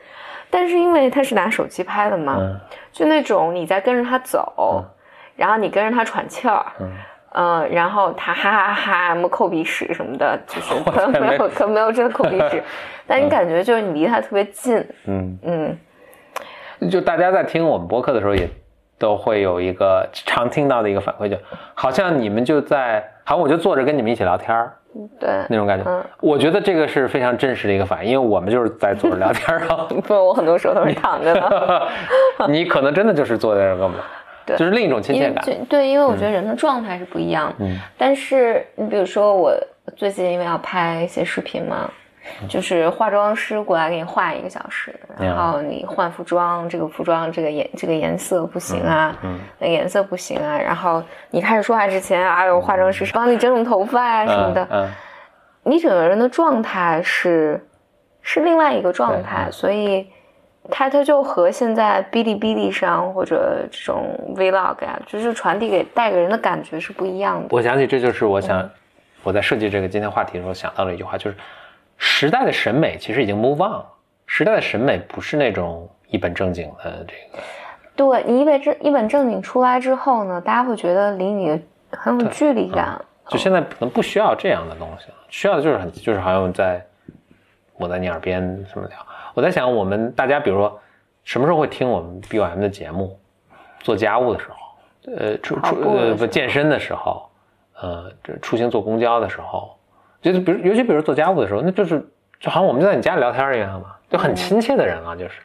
[0.48, 2.58] 但是因为他是拿手机拍的嘛，嗯
[2.90, 4.82] 就那种你在跟着他走，
[5.36, 6.90] 然后你跟着他喘气儿，嗯
[7.32, 12.62] 呃，然后他哈哈哈什么抠鼻屎什么的，就是 可能没有，可能没有真的抠鼻屎，
[13.06, 18.48] 但你感觉就是你离他特别近，嗯，嗯，就大家在听我们播客的时候，也
[18.98, 21.36] 都会有一个常听到的一个反馈，就
[21.74, 24.72] 好像你们就在，好像我就坐着跟你们一起聊天儿
[25.20, 25.88] 对，那种感觉。
[25.88, 29.86] 嗯我觉得这个是非常真实的一个反应，因为我们就是在坐着聊天儿啊。
[30.04, 31.88] 不，我很多时候都是躺着的。
[32.48, 34.04] 你可能真的就是坐在这儿跟我们聊，
[34.46, 34.56] 对。
[34.56, 35.44] 就是另一种亲切感。
[35.44, 37.54] 就对，因为我觉得人的状态是不一样的。
[37.60, 37.78] 嗯。
[37.96, 39.52] 但是你比如说，我
[39.96, 41.90] 最近因为要拍一些视频嘛，
[42.48, 54.88] 就是化妆师过来给你画一个小时，然后你换服装，这个服装这个颜这个颜色不行啊，嗯那个颜色不行啊，然后你开始说话之前，哎呦，化妆师帮你整整头发啊什么的，嗯
[55.62, 57.62] 你整个人的状态是
[58.22, 59.52] 是另外一个状态，嗯。
[59.52, 60.08] 所以
[60.70, 67.48] 它它就和现在哔哩哔哩上或者这种 vlog 呀、就是传递给带给人的感觉是不一样的。
[67.50, 68.70] 我想起这就是我嗯想
[69.22, 71.36] 我在设计这个今天话题的时候想到了一句话，就是
[71.98, 73.86] 时代的审美其实已经 move on 了，
[74.24, 77.42] 时代的审美不是那种一本正经的这个。
[77.96, 82.98] 对你一本正一本正经出来之后呢，大家会觉得离你很有距离感。
[83.28, 86.84] 就现在可能不需要这样的东西了，需要的就是很就是好像在
[87.76, 88.40] 我在你耳边
[88.72, 88.96] 什么聊。
[89.40, 90.78] 我在想，我们大家比如说
[91.24, 93.18] 什么时候会听我们 BOM 的节目？
[93.80, 97.26] 做家务的时候，呃，出出呃不健身的时候，
[97.80, 99.74] 呃，这出行坐公交的时候，
[100.20, 102.06] 就是比如尤其比如做家务的时候，那就是
[102.38, 105.40] 就好像我们就在你家里聊天一样嘛，就很亲切的人啊，就是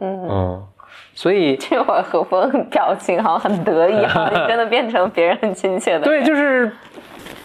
[0.00, 0.66] 嗯，嗯，
[1.12, 6.06] 所以这会儿何峰表情好像很得意， 好像真的变成别人很亲切的。
[6.06, 6.72] 对，就是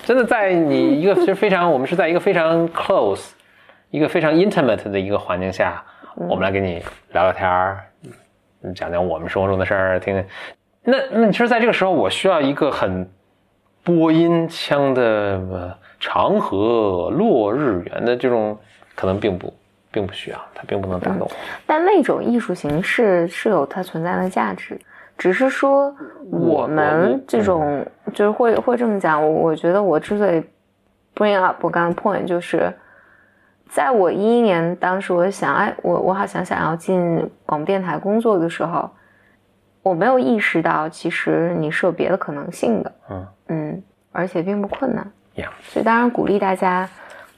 [0.06, 3.32] 真的在你一个其实非常，我们是在一个非常 close、
[3.92, 5.84] 一个非常 intimate 的一个环境下，
[6.16, 7.84] 我们来跟你聊聊天儿，
[8.62, 10.26] 嗯讲讲我们生活中的事儿，听听。
[10.84, 13.10] 那那其实在这个时候，我需要一个很
[13.84, 18.58] 播音腔的呃长河落日圆的这种，
[18.96, 19.54] 可能并不
[19.92, 21.32] 并不需要，它并不能打动我。
[21.66, 24.80] 但那种艺术形式是有它存在的价值，
[25.18, 25.94] 只是说
[26.30, 29.22] 我我们这种就是会会这么讲。
[29.22, 30.44] 我我觉得我之所以
[31.16, 32.72] bring up 我刚刚 point 就是，
[33.70, 38.90] 在我一一年当时我想，哎，我我好像想要进广播电台工作的时候，
[39.84, 43.28] 我没有意识到其实你是有别的可能性的，嗯。
[43.52, 45.12] 嗯，而且并不困难。
[45.36, 46.88] 呀，所以当然鼓励大家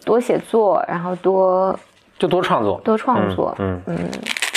[0.03, 1.77] 多写作，然后多
[2.17, 3.97] 就多创作，多创作，嗯嗯，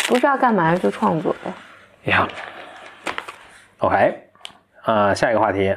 [0.09, 2.11] 不知道干嘛就创作呗。
[2.11, 2.27] 呀
[3.79, 4.19] ，OK，
[4.83, 5.75] 啊、下一个话题，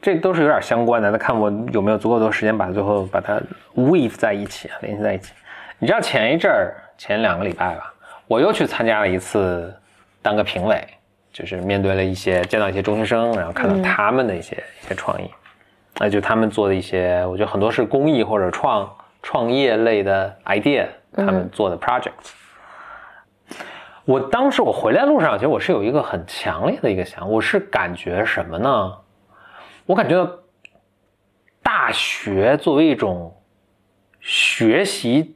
[0.00, 3.40] 这都是有点相关的，那看我有没有足够多时间把最后把它
[3.74, 5.32] weave 在一起，联系在一起。
[5.78, 7.92] 你知道前一阵儿，前两个礼拜吧，
[8.26, 9.74] 我又去参加了一次，
[10.22, 10.84] 当个评委，
[11.32, 15.30] 就是面对了一些见到一些中学生，然后看到他们的一些、一些创意，
[15.98, 18.88] 那就他们做的一些，我觉得很多是公益或者创
[19.22, 20.86] 创业类的 idea，
[21.16, 22.32] 他们做的 projects。
[24.04, 28.92] 我当时我回来路上，其实我是有一个很强烈的一个想，我是感觉什么呢？
[29.88, 30.30] 我感觉到
[31.62, 33.34] 大学作为一种
[34.20, 35.34] 学习，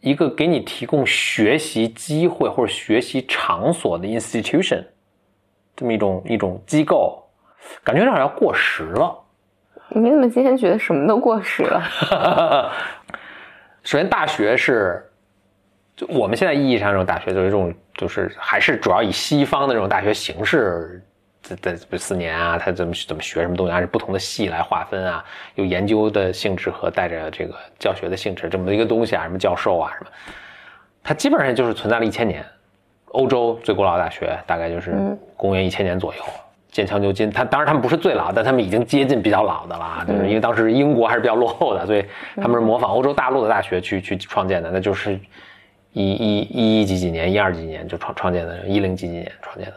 [0.00, 4.82] 一个给你提供学习机会或者学习场所的 institution，
[5.76, 7.22] 这么一种一种机构，
[7.84, 9.14] 感觉好像要过时了。
[9.90, 12.72] 你怎么今天觉得什么都过时了？
[13.84, 15.12] 首先，大学是
[15.94, 21.04] 就我们现在意义上这种大学，就是这种就是还是主要以西方的这种大学形式。
[21.56, 25.24] 这这四年啊，他怎么怎么学什么东西，按照不同的系来划分啊，
[25.54, 30.10] 有研究的性质和带着这个教学的性质这么一个东西啊，什么教授啊什么，
[31.02, 32.44] 它基本上就是存在了一千年。
[33.12, 34.94] 欧洲最古老的大学大概就是
[35.36, 36.22] 公元一千年左右，
[36.70, 37.28] 建桥牛津。
[37.28, 42.04] 他当然他们不是最老，但他们已经接近比较老的了，就是因为当时英国还是比较落后的，所以
[42.36, 45.18] 他们是模仿欧洲大陆的大学去去创建的，那就是
[45.92, 49.72] 一一一一几几年，一二几年就创创建的，一零几几年创建的。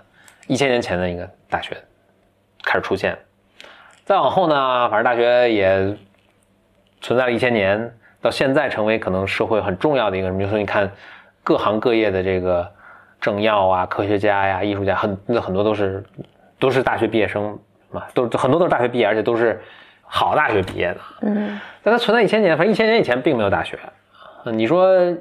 [0.45, 1.77] 一千年前的一个大学
[2.63, 3.15] 开始出现，
[4.05, 5.95] 再往后呢，反正大学也
[6.99, 10.31] 存在了一千年，到现在成为可能社会很重要的一个。
[10.31, 10.91] 比如说，你看
[11.43, 12.67] 各行各业的这个
[13.21, 16.03] 政要啊、科学家呀、艺术家，很那很多都是
[16.57, 17.55] 都是大学毕业生
[17.91, 19.61] 嘛，都很多都是大学毕业，而且都是
[20.01, 20.99] 好大学毕业的。
[21.21, 23.77] 嗯，但它存在一千年，反正一千年以前并没有大学。
[24.45, 25.15] 你说？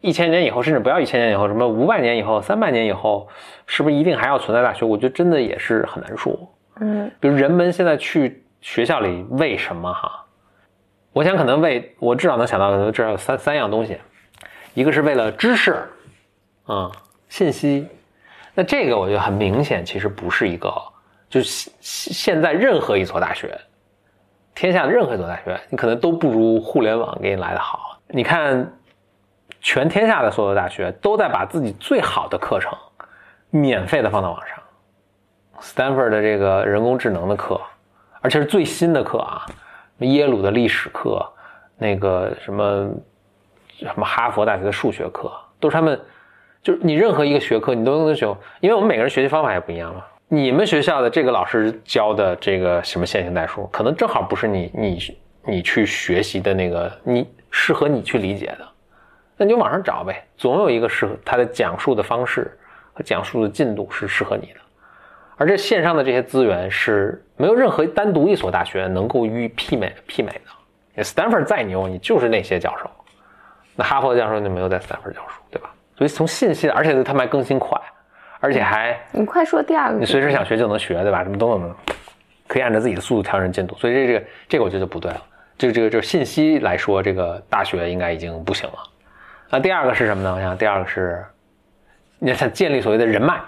[0.00, 3.28] 一千年以后，甚至不要一千年以后，什么五百年以后、三百年以后，
[3.66, 4.86] 是不是一定还要存在大学？
[4.86, 6.38] 我觉得真的也是很难说。
[6.80, 10.24] 嗯，比如人们现在去学校里为什么哈？
[11.12, 13.98] 我想可能为我至少能想到的至少有三三样东西，
[14.72, 15.76] 一个是为了知识，
[16.68, 16.88] 嗯，
[17.28, 17.88] 信息。
[18.54, 20.72] 那这个我觉得很明显，其实不是一个，
[21.28, 23.58] 就是现在任何一所大学，
[24.54, 27.98] 天下的任何一所大学，你可能都不如互联网给你来的好。
[28.06, 28.72] 你看。
[29.60, 32.72] 全天下的所有大学都在把自己最好的课程
[33.50, 34.56] 免费的放到网上。
[35.60, 37.60] Stanford 的这个人工智能的课，
[38.20, 39.44] 而且是最新的课啊，
[39.98, 41.26] 耶鲁的历史课，
[41.76, 42.88] 那个什么
[43.78, 46.00] 什么哈佛大学的数学课，都是他们，
[46.62, 48.26] 就是你任何一个学科你都能学，
[48.60, 50.04] 因为我们每个人学习方法也不一样嘛。
[50.28, 54.98] 你们学校的这个老师教的这个什么线性代数，可能正好不是你你
[55.42, 58.67] 你去学习的那个，你适合你去理解的。
[59.38, 62.50] 那你就网上找呗，总有一个适合他的讲述的方式
[62.92, 64.60] 和讲述的进度是适合你的。
[65.36, 70.32] 而这线上的这些资源是没有任何单独一所大学能够予以媲美媲美
[70.96, 71.04] 的。
[71.04, 72.90] Stanford 再牛，你就是那些教授。
[73.76, 75.70] 那哈佛教授就没有在 Stanford 教书，对吧？
[75.96, 77.80] 所以从信息，而且他们还更新快，
[78.40, 81.22] 而且还你快说第二个，你随时想学就能学，对吧？
[81.22, 81.72] 什么都能，
[82.48, 83.76] 可以按照自己的速度调整进度。
[83.76, 85.22] 所以这这个这个我觉得就不对了。
[85.56, 88.78] 这个这个就是信息来说，这个大学应该已经不行了。
[89.50, 90.34] 那第二个是什么呢？
[90.34, 91.24] 我想第二个是，
[92.18, 93.40] 你想建立所谓的人脉，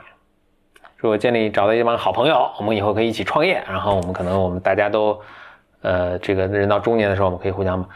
[0.96, 5.20] 说建立找到一帮好朋友，我们以后可以一起创业，然后我们可能我们大家都，
[5.82, 7.86] 呃，这个人到中年的时候，我们可以互相，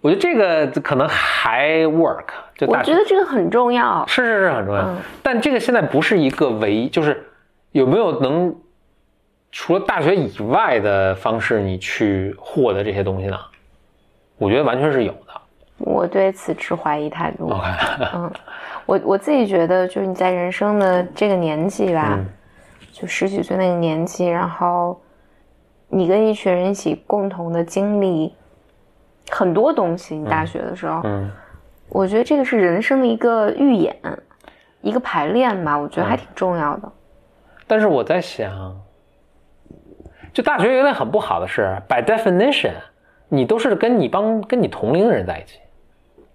[0.00, 2.28] 我觉得这个可能还 work。
[2.56, 7.26] 就我觉得这个很重要，是是是很重要，但这个现在不是一个唯一，就是
[7.72, 8.54] 有没有能
[9.50, 13.38] 除了大学以外的方式你去获得这些东西呢？
[14.38, 15.41] 我觉得完全是有的。
[15.82, 17.52] 我对此持怀疑态度。
[18.14, 18.32] 嗯，
[18.86, 22.18] 我我自己觉得，就是你在人生的这个年纪吧，
[22.92, 25.00] 就十几岁那个年纪，然后
[25.88, 28.34] 你跟一群人一起共同的经历
[29.30, 30.16] 很多东西。
[30.16, 31.30] 你大学的时候，嗯，
[31.88, 33.96] 我觉得这个是人生的一个预演，
[34.80, 35.76] 一个排练吧。
[35.76, 36.92] 我觉得还挺重要的。
[37.66, 38.76] 但是我在想，
[40.32, 42.72] 就大学有点很不好的是，by definition，
[43.28, 45.58] 你都是跟你帮跟你同龄人在一起。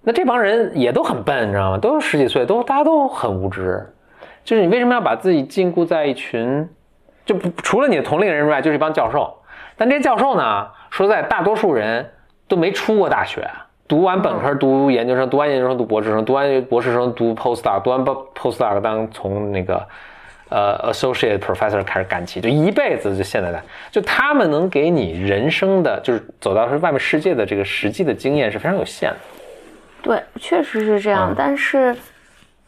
[0.07, 1.77] 那这帮人也都很笨，你知道吗？
[1.77, 3.85] 都是十几岁，都大家都很无知。
[4.45, 6.65] 就是你为什么要把自己禁锢在一群，
[7.25, 9.29] 就不除了你的同龄人之外，就是一帮教授。
[9.75, 12.09] 但这些教授呢，说在大多数人
[12.47, 13.45] 都没出过大学，
[13.85, 19.85] 读完本科、读研究生、读完研究生、读博士生、读完博士生、读 postdoc、读完 postdoc 当从那个
[20.47, 29.17] 呃 associate professor 开始干起，就一辈子就现在的，就他们能给你人生的就是走到是外面世界的这个实际的经验是非常有限的。
[30.07, 31.33] 对，确实是这样。
[31.35, 31.93] 但是，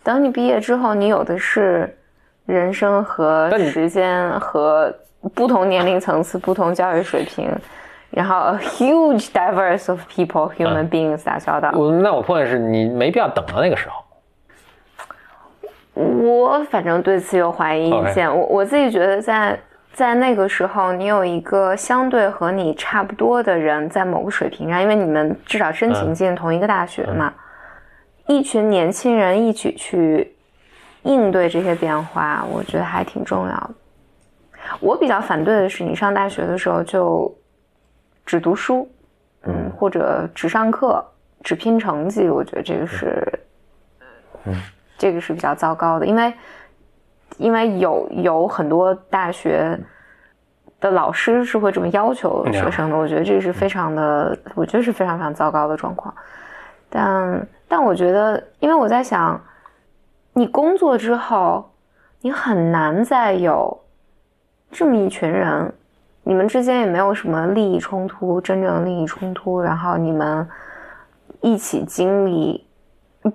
[0.04, 1.98] 等你毕业之后，你有的是
[2.46, 4.94] 人生和时间和
[5.34, 7.50] 不同年龄层次、不同教育水平，
[8.10, 11.72] 然后 a huge diverse of people human beings 打交道。
[11.74, 14.04] 我那我破的是你没必要等到那个时候。
[15.94, 18.30] 我反正对此有怀疑意见。
[18.30, 19.58] 我我自己觉得在
[19.94, 27.34] 在那个时候，你有一个相对和你差不多的人在某个水平上，因为你们至少申请进同一个大学嘛，
[28.28, 30.34] 一群年轻人一起去
[31.04, 33.72] 应对这些变化，我觉得还挺重要的。
[34.80, 37.36] 我比较反对的是，你上大学的时候就
[38.26, 38.90] 只读书，
[39.44, 41.04] 嗯，或者只上课，
[41.44, 42.30] 只拼成绩。
[42.30, 43.40] 我觉得这个是，
[44.46, 44.56] 嗯。
[44.98, 46.34] 这个是比较糟糕的，因为
[47.40, 49.76] 因为有有很多大学
[50.80, 56.14] 的老师是会这么要求学生的，我觉得这是非常的，我觉得是非常非常糟糕的状况。
[56.90, 59.42] 但但我觉得，因为我在想，
[60.34, 61.68] 你工作之后，
[62.22, 63.76] 你很难再有
[64.70, 65.74] 这么一群人，
[66.24, 70.48] 你们之间也没有什么利益冲突，真正的利益冲突，然后你们
[71.42, 72.66] 一起经历。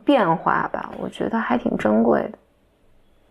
[0.02, 2.38] 变化吧，我觉得还挺珍贵的。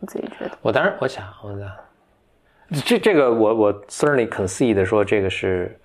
[0.04, 5.80] 我自己觉得，我当然我想，我想这这个我我 certainly concede 说这个是，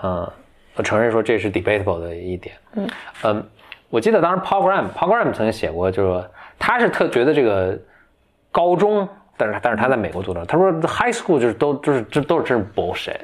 [0.00, 0.32] 呃，
[0.74, 2.56] 我承认说这是 debatable 的一点。
[2.72, 2.88] 嗯
[3.24, 3.46] 嗯，
[3.90, 6.26] 我记得当时 Paul Graham Paul Graham 曾经写过，就是说
[6.58, 7.78] 他是特觉得这个
[8.50, 9.06] 高中，
[9.36, 13.20] 但是但是他在美国读的，他说 high school 就是都就是这都是真是 bullshit。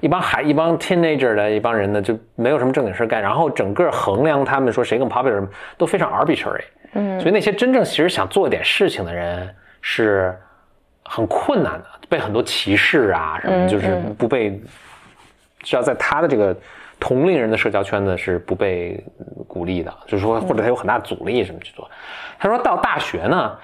[0.00, 10.36] 一帮孩一帮 teenager 的一帮人呢，就没有什么正经事干，然后整个衡量他们说谁更 popular 都非常 arbitrary，嗯，所以那些真正其实想做点事情的人是
[11.04, 14.60] 很困难的，被很多歧视啊什么，就是不被，
[15.60, 16.56] 只要在他的这个
[17.00, 19.02] 同龄人的社交圈子是不被
[19.46, 21.88] 鼓励的，就是说或者他有很大阻力什么去做。
[22.38, 23.56] 他说到大学呢，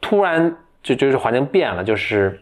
[0.00, 2.40] 突然就就是环境变了，就是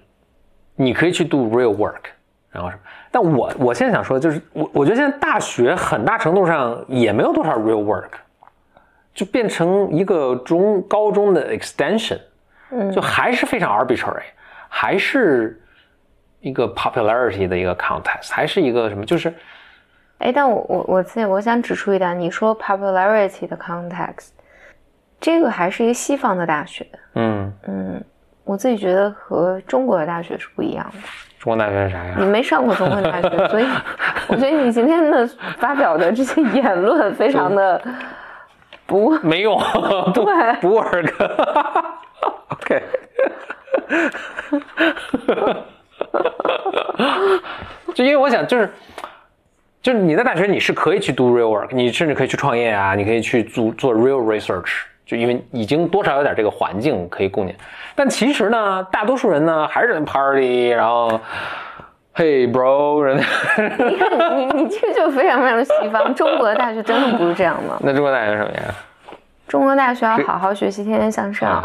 [0.74, 2.02] 你可以去 do real work。
[2.50, 2.82] 然后什么？
[3.10, 8.08] 但我我现在想说，就是我我觉得现在大学很大程度上也没有多少 real work，
[9.14, 12.18] 就变成一个中高中的 extension，
[12.70, 14.22] 嗯，就还是非常 arbitrary，
[14.68, 15.60] 还是
[16.40, 19.04] 一个 popularity 的一个 contest，还是一个什么？
[19.04, 19.32] 就是，
[20.18, 24.28] 哎，但我我我自己我想指出一点，你说 popularity 的 context，
[25.20, 28.04] 这个还是一个西方的大学，嗯嗯，
[28.44, 30.98] 我自己觉得和中国的大学是不一样的。
[31.38, 32.16] 中国大学是啥呀？
[32.18, 33.66] 你没上过中国大学，所以
[34.28, 35.26] 我觉得你今天的
[35.58, 37.80] 发表的这些言论非常的
[38.86, 39.56] 不没用，
[40.12, 40.24] 不
[40.60, 41.12] 不 work。
[42.48, 42.82] OK，
[47.94, 48.70] 就因为我想，就是
[49.82, 54.82] 就是你在大学你是可以去 do real work，你甚至可以去创业啊，你可以去做做 real research。
[55.06, 57.54] 就因为已经多少有点这个环境可以供你，
[57.94, 61.18] 但其实呢，大多数人呢还是在 party，然后
[62.14, 67.78] ，Hey bro，人，你看你你这个就非常非常的西方，中国的大学真的不是这样吗？
[67.84, 68.64] 那中国大学什么呀？
[69.48, 71.64] 中国大学要好好学习，天天向上，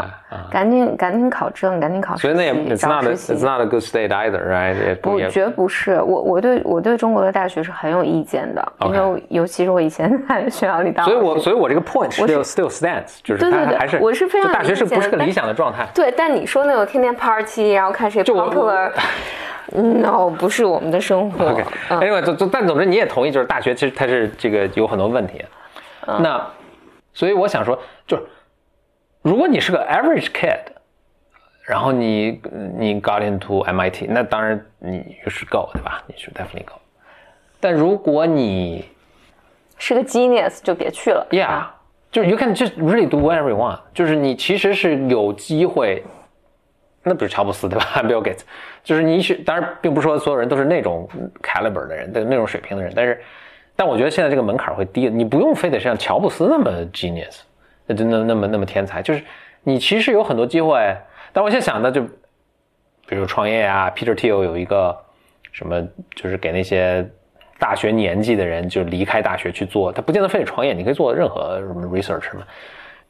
[0.50, 4.96] 赶紧赶紧考证，赶紧考所以那也 it's not it's not a good state either，right？
[4.96, 6.00] 不，绝不是。
[6.00, 11.04] 我我对我对中国的大学是很有意见的，因为尤其是我以前在学校里当。
[11.04, 15.86] 所以我所以我这个 point still still stands，就是它还是我是非常大学是不是个理想的状态？
[15.94, 21.50] 对，但你说那种天天 party，然后看谁 popular，no，不是我们的生活。
[21.50, 25.44] OK，anyway，总总但总之你也同意，就是大学其实它是这个有很多问题。
[26.18, 26.40] 那。
[27.14, 28.24] 所以我想说，就是
[29.22, 30.58] 如果你是个 average kid，
[31.62, 32.42] 然后你
[32.76, 36.02] 你 got into MIT，那当然你 you should go，对吧？
[36.08, 36.74] 你 should definitely go。
[37.60, 38.84] 但如果你
[39.78, 41.26] 是个 genius，就别去了。
[41.30, 41.66] Yeah，
[42.10, 43.78] 就是 you can just really do whatever you want。
[43.94, 46.02] 就是你其实是有机会，
[47.04, 48.40] 那不是乔布斯对吧？Bill Gates，
[48.82, 51.08] 就是你是当然并不是说所有人都是那种
[51.42, 53.22] caliber 的人，的那种水平的人，但是。
[53.76, 57.40] 但我觉得现在这个门槛会低，你不用非得像乔布斯那么 genius，
[57.86, 59.22] 那真的那么那么天才，就是
[59.62, 60.96] 你其实有很多机会。
[61.32, 62.02] 但我现在想的就，
[63.06, 64.96] 比如创业啊，Peter Thiel 有一个
[65.50, 67.04] 什么，就是给那些
[67.58, 72.44] 大学年纪的人，就离开大学去做，他不见得非得创业，你可以做任何什么 research 嘛，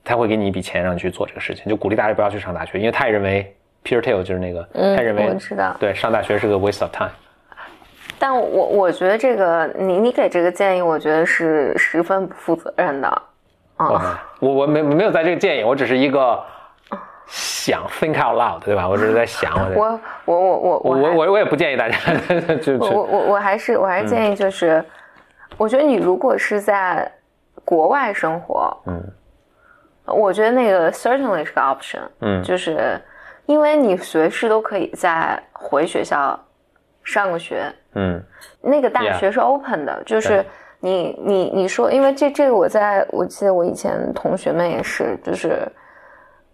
[0.03, 3.55] 他会给你一笔钱让你去做这个事情，就鼓励大家不要去上大学，因为他也认为
[3.85, 5.37] Peter Thiel 就是那个，他认为
[5.79, 7.11] 对上大学是个 waste of time。
[8.19, 13.09] 但我我觉得这个你你给这个建议，我觉得是十分不负责任的
[13.77, 14.23] 啊！
[14.41, 16.43] 我我没没有在这个建议，我只是一个
[17.27, 18.89] 想 think out loud，对吧？
[18.89, 19.53] 我只是在想。
[19.75, 21.97] 我我我我我我我我也不建议大家
[22.63, 24.83] 就我我我还是我还是建议就是，
[25.57, 27.11] 我觉得你如果是在
[27.65, 29.03] 国外生活，嗯，
[30.07, 32.99] 我觉得那个 certainly 是个 option，嗯，就是
[33.47, 36.39] 因为你随时都可以在回学校。
[37.05, 38.21] 上个学，嗯
[38.61, 40.45] 那个大学是 open 的，就是
[40.81, 45.67] 你你你说，因为这这个我在我记得我以前同学们也是，就是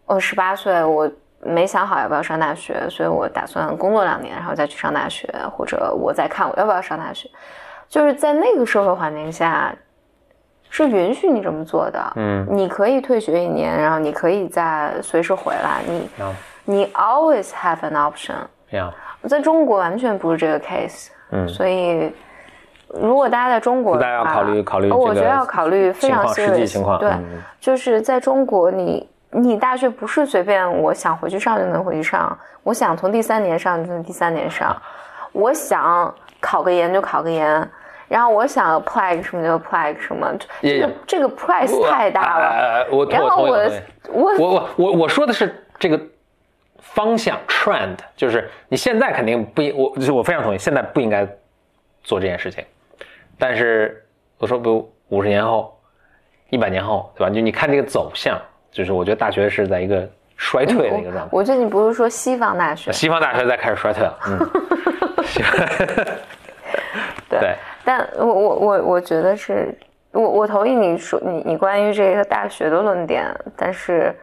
[0.06, 7.30] 我十八岁，我没想好要不要上大学，所以我打算工作两年，然后再去上大学，或者我再看我要不要上大学。
[7.88, 9.74] 就是在那个社会环境下，
[10.68, 12.12] 是允许你这么做的。
[12.16, 18.34] 嗯你可以退学一年，然后你可以再随时回来，你呀你 always have an option。
[18.70, 18.92] 呀，
[19.28, 22.12] 在中国完全不是这个 case，嗯所以
[22.88, 29.08] 如果大家在中国大家要考虑考虑哦这个我觉得要考虑非常实际情况对，嗯就是在中国你。
[29.32, 34.76] 你大学不是随便我想回去上就能回去上，我想从第三年上就能第三年上，
[35.30, 37.70] 我想考个研就考个研，
[38.08, 40.28] 然后我想 apply 个什么就 apply 个什么，
[40.60, 42.48] 这也个这个 price 太大了。
[42.48, 43.70] 呃，我然后我
[44.12, 45.96] 我我我我说的是这个
[46.80, 51.26] 方向 trend，就是你现在肯定不应，我就是我非常同意，现在不应该
[52.02, 52.64] 做这件事情。
[53.38, 54.04] 但是
[54.38, 55.78] 我说，比如五十年后、
[56.50, 57.32] 一百年后，对吧？
[57.32, 61.28] 就你看这个走向，就是我觉得大学是在一个衰退的一个状态。
[61.30, 64.38] 我最近不是说西方大学，西方大学在开始衰退了，嗯，
[65.24, 65.44] 行
[67.28, 67.54] 对，
[67.84, 69.74] 但我我我我觉得是，
[70.12, 73.24] 我我同意你说你你关于这个大学的论点，
[73.56, 74.14] 但是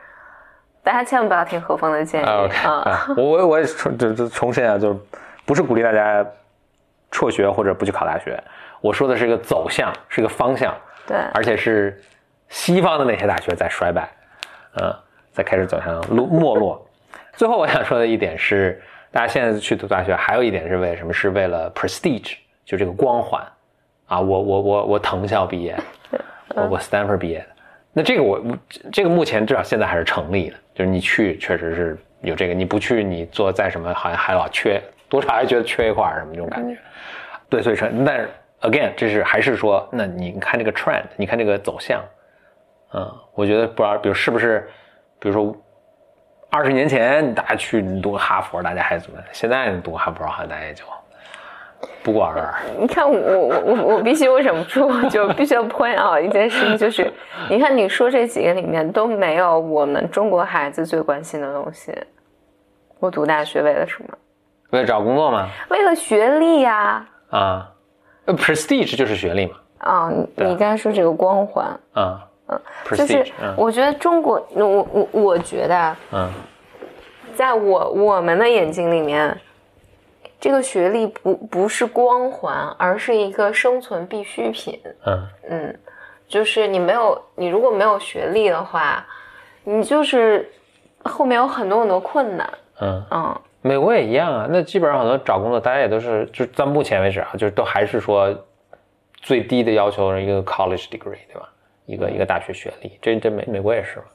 [0.87, 4.99] 大家千万不要听何峰的建议啊我我我也重这这重申啊，就是
[5.45, 6.25] 不是鼓励大家
[7.11, 8.41] 辍学或者不去考大学，
[8.79, 10.73] 我说的是一个走向，是一个方向，
[11.05, 12.01] 对，而且是
[12.47, 14.09] 西方的那些大学在衰败，
[14.81, 14.95] 嗯，
[15.33, 16.81] 在开始走向落没落。
[17.33, 18.81] 最后我想说的一点是，
[19.11, 21.11] 大家现在去读大学，还有一点是为什么？
[21.11, 23.45] 是为了 prestige，就这个光环
[24.07, 24.21] 啊！
[24.21, 25.75] 我我我我藤校毕业，
[26.55, 27.56] 我我 Stanford 毕业的。
[27.97, 28.39] 那这个我
[28.93, 34.79] 这个目前至少现在还是成立的，就是你去确实是有这个，你不去你做再什么好像还老缺，
[35.09, 36.79] 多少还觉得缺一块什么这种感觉。
[37.49, 38.29] 对，所以说，但是
[38.61, 41.99] again，这是还是说，那你看这个 trend，你看这个走向，
[42.93, 44.69] 嗯，我觉得不知道，比如是不是，
[45.17, 45.57] 比如说
[46.51, 49.17] 二十年前大家去读哈佛，大家还怎么？
[49.31, 50.85] 现在读哈佛，好像大家也就
[52.07, 52.53] 不过尔尔。
[52.79, 57.11] 你看我我我我必须我忍不住就必须要 point out 一件事情，就是
[57.51, 61.93] 你看你说这几个里面都没有我们中国孩子最关心的东西。
[63.01, 64.09] 我读大学为了什么？
[64.69, 65.49] 为了找工作吗？
[65.69, 67.69] 为了学历呀、啊，
[68.23, 70.09] 呃，prestige 就是学历嘛，啊！
[70.35, 72.57] 你刚才说这个光环，啊，嗯
[72.95, 73.25] 就是
[73.57, 76.29] 我觉得中国，我我我觉得啊，嗯
[77.35, 79.37] 在我我们的眼睛里面，
[80.39, 84.79] 这个学历不不是光环，而是一个生存必需品。
[85.05, 85.79] 嗯嗯，
[86.27, 89.05] 就是你没有，你如果没有学历的话，
[89.63, 90.49] 你就是
[91.03, 92.53] 后面有很多很多困难。
[92.79, 94.47] 嗯，嗯，美国也一样啊。
[94.49, 98.33] 那基本上很多找工作，大家也都是，就到目前为止啊，就是都还是说
[99.21, 101.49] 最低的要求是一个 college degree，对吧？
[101.87, 104.05] 一个一个大学学历，这这美美国也是嘛。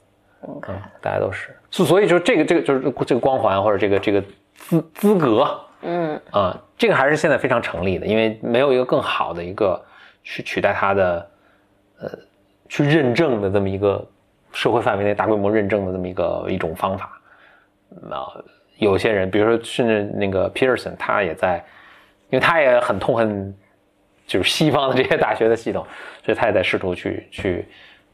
[0.47, 4.23] OK，嗯，大家都是，所所以就这个这个就是这个光环或者这个这个
[4.55, 9.79] 资资格嗯啊、这个还是现在非常成立的，因为没有一个更好的一个
[10.23, 11.29] 去取代它的
[11.99, 12.09] 呃
[12.69, 14.03] 去认证的这么一个
[14.51, 17.19] 社会范围内大规模认证的这么一个一种方法。
[18.09, 18.31] 啊、
[18.77, 21.57] 有些人，比如说甚至那个 Peterson，他也在，
[22.29, 23.55] 因为他也很痛恨
[24.25, 25.85] 就是西方的这些大学的系统，
[26.25, 27.67] 所以他也在试图去去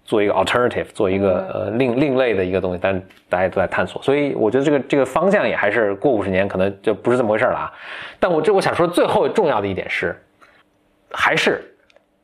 [0.09, 2.99] 做一个 alternative，做一个呃另另类的一个东西，但
[3.29, 7.71] 大家都在探索，所以我觉得这个这个方向也还是过五十年可能就不是这么回事了啊。
[8.19, 10.19] 但我这我想说最后重要的一点是，
[11.11, 11.63] 还是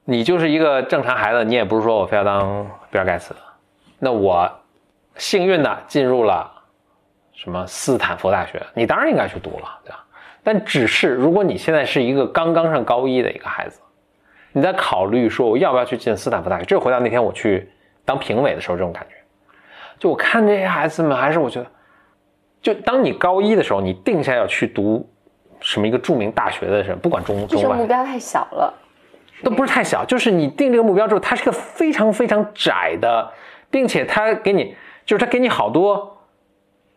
[0.03, 3.35] 你就是一个正常孩子，你也不是说我非要当比尔盖茨，
[3.99, 4.51] 那我
[5.17, 6.51] 幸运的进入了
[7.33, 10.03] 什么斯坦福大学，你当然应该去读了，对吧？
[10.43, 13.79] 但只是如果你现在是一个刚刚上高一的一个孩子，
[14.53, 17.69] 你在考虑说我要不要去进斯坦福大学，这回到那天我去
[18.05, 19.15] 当评委的时候这种感觉，
[19.99, 21.67] 就我看这些孩子们，还是我觉得，
[22.61, 25.09] 就当你高一的时候，你定下要去读
[25.59, 28.73] 什么一个著名大学的时候，不管中中外，个目标太小了。
[29.43, 33.29] 都不是太小，就是你定这个目标之后，它是个非常非常窄的，
[33.69, 34.73] 并且它给你，
[35.05, 36.17] 就是它给你好多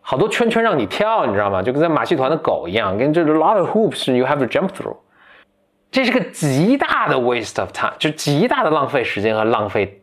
[0.01, 1.61] 好多圈圈让你跳，你知道吗？
[1.61, 4.97] 就跟在马戏团的狗一样，跟这 lot of hoops you have to jump through。
[5.91, 10.01] 这是个极大的 waste of time，就极大的浪费时间和浪费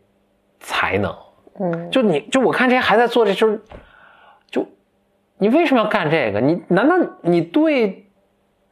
[0.59, 1.15] 才能。
[1.59, 3.61] 嗯，就你就我看这些还在做这，就是
[4.51, 4.67] 就
[5.37, 6.41] 你为什么要干这个？
[6.41, 8.05] 你难道你对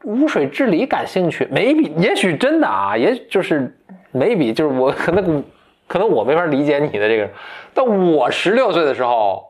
[0.04, 3.74] 污水治理感兴趣？maybe 也许真的啊，也就是
[4.14, 5.44] maybe 就是我可能
[5.88, 7.30] 可能我没法理解你的这个，
[7.74, 9.46] 但我十六岁的时候，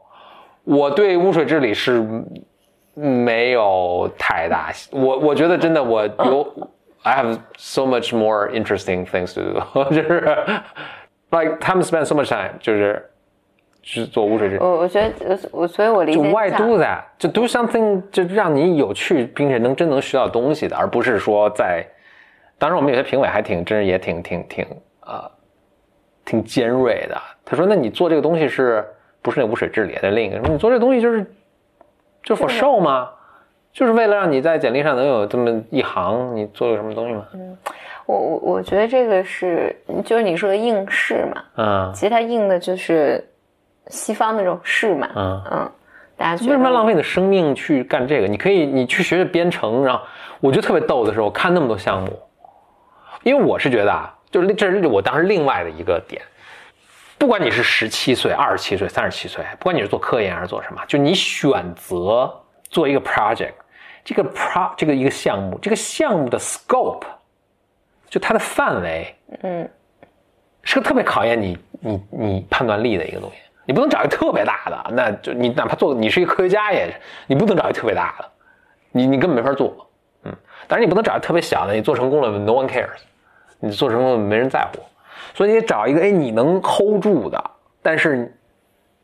[0.63, 2.05] 我对污水治理是
[2.93, 4.71] 没有太大。
[4.91, 6.69] 我我觉得真的我有、
[7.01, 10.37] I have so much more interesting things to do，就是
[11.33, 13.09] like 他们 spend so much time，就是
[13.81, 14.63] 就是做污水治理。
[14.63, 17.01] 我我觉得我所以，我理解就解 why do that？
[17.17, 21.85] 就 do something 就让你有趣，并且能真能学到东西的，而不是说在。
[22.59, 24.65] 当然，我们有些评委还挺，真是也挺挺挺
[25.01, 25.29] 呃，
[26.23, 27.21] 挺尖锐的。
[27.43, 28.85] 他说：“那你做这个东西是
[29.21, 30.47] 不是那污水治理的另一个？
[30.47, 31.25] 你做这个东西就是
[32.21, 33.09] 就 for show 吗？
[33.73, 37.25] 就是为了让你在简历上能有这么一行，你做了什么东西吗？
[38.05, 43.27] 我我我觉得这个是就是你说的应试嘛，嗯其实它应的就是
[43.87, 45.43] 西方那种试嘛，嗯。
[45.51, 45.71] 嗯，
[46.15, 48.27] 大家觉得为什么要浪费你的生命去干这个？
[48.27, 50.01] 你可以，你去学学编程，然后
[50.39, 52.11] 我觉得特别逗的是，我看那么多项目，
[53.23, 56.21] 因为我是觉得啊，就是这是我当时另外的一个点，
[57.17, 62.31] 不管你是十七岁、二十七岁、三十七岁，不管你是做科研还是做什么，就你选择
[62.69, 63.53] 做一个 project，
[64.03, 67.03] 这个 pro 这个一个项目，这个项目的 scope，
[68.09, 69.69] 就它的范围，嗯，
[70.63, 73.37] 是个特别考验你你你判断力的一个东西。
[73.65, 76.93] 你不能找一个特别大的，那就你哪怕做你是一个科学家也，
[77.27, 78.29] 你不能找一个特别大的，
[78.91, 79.89] 你你根本没法做。
[80.25, 80.35] 嗯，
[80.67, 82.99] 当然你不能找一个特别小的，你做成功了，no one cares，
[83.59, 84.79] 你做成功了没人在乎，
[85.33, 87.41] 所以你得找一个哎你能 hold 住的，
[87.81, 88.37] 但是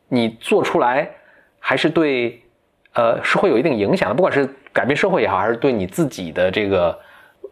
[0.10, 1.10] 你做出来
[1.58, 2.43] 还是对
[2.91, 6.99] 呃是会有一定影响的，不管是改变社会也好，还是对你自己的这个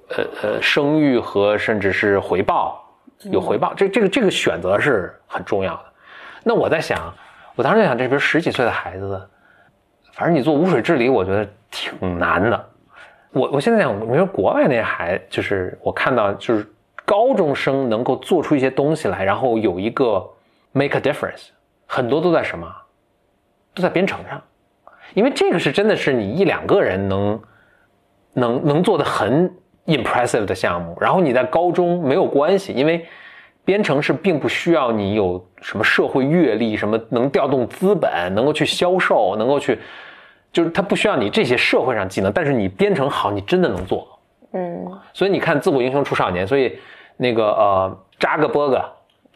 [0.10, 2.84] 呃呃声誉和甚至是回报
[3.32, 5.84] 有回报，这这个这个选择是很重要的。
[6.44, 7.14] 那我在想，
[7.56, 9.30] 我当时在想，这边十几岁的孩子，
[10.14, 12.70] 反正你做污水治理，我觉得挺难的。
[13.32, 16.66] 我我现在想，你说国外那些孩，就是我看到，就是
[17.04, 20.26] 高中生能够做出一些东西来，然后有一个
[20.72, 21.50] make a difference，
[21.86, 22.74] 很多都在什么？
[23.74, 24.42] 都在编程上，
[25.14, 27.42] 因为这个是真的是你一两个人能
[28.34, 29.52] 能能做的很
[29.86, 33.06] impressive 的项目，然后你在高中没有关系，因为
[33.66, 39.80] 编程是并不需要你有什么社会阅历，什么能调动资本，能够去销售，能够去，
[40.52, 44.08] 就是它不需要你这些社会上技能，但是你编程好，你真的能做。
[44.54, 46.80] 嗯所以你看，自古英雄出少年，所以
[47.18, 48.82] 那个呃，扎克伯格，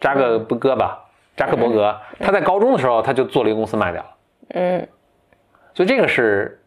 [0.00, 0.98] 扎克伯格吧，
[1.36, 4.08] 扎克伯格，他在高中的时候他就做了一个公司卖掉了。
[4.54, 4.88] 嗯
[5.74, 6.60] 所以这个是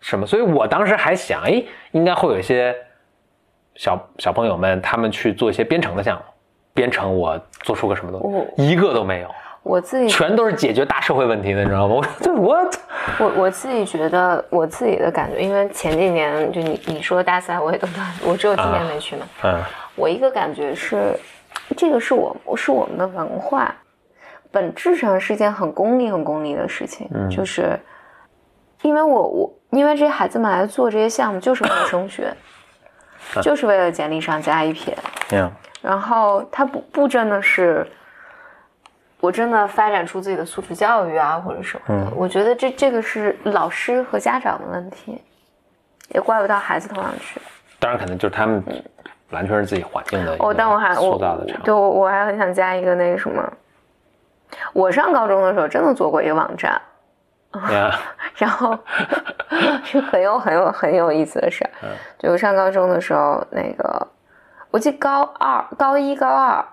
[0.00, 0.26] 什么？
[0.26, 2.74] 所以我当时还想，哎，应该会有一些
[3.74, 6.22] 小小朋友们，他们去做一些编程的项目。
[6.72, 9.28] 编程我做出个什么东哦西，一个都没有，
[9.62, 11.94] 我自己全都是解决大社会问题的，你知道吗？
[11.94, 12.70] 我这 我
[13.20, 19.26] 我我自己觉得我自己的感觉，因为前几年就你你说大赛我也都到， 我只有今年没去嘛。
[19.44, 19.62] 嗯
[19.94, 21.16] 我一个感觉是，
[21.76, 23.72] 这个是我是我们的文化，
[24.50, 27.08] 本质上是一件很功利、很功利的事情。
[27.14, 27.78] 嗯就是
[28.84, 32.32] 因为我我因为这些孩子们来做这些项目，就是为了升学，
[33.42, 34.96] 就是为了简历上加一撇。
[35.32, 37.86] 嗯然后他不不真的是，
[39.20, 42.10] 我真的发展出自己的素质教育啊，或者什么的。
[42.14, 45.20] 我觉得这这个是老师和家长的问题，
[46.08, 47.40] 也怪不到孩子头上去。
[47.78, 48.64] 当然可能就是他们
[49.30, 51.18] 完全是自己环境的一个哦，但我还我。
[51.62, 53.52] 对我我还很想加一个那个什么，
[54.72, 56.80] 我上高中的时候真的做过一个网站，
[57.70, 57.90] 呀，
[58.36, 58.76] 然后
[59.84, 61.70] 是很有很有很有意思的事儿。
[62.18, 64.06] 就我上高中的时候，那个
[64.70, 66.64] 我记得高二、高一、高二，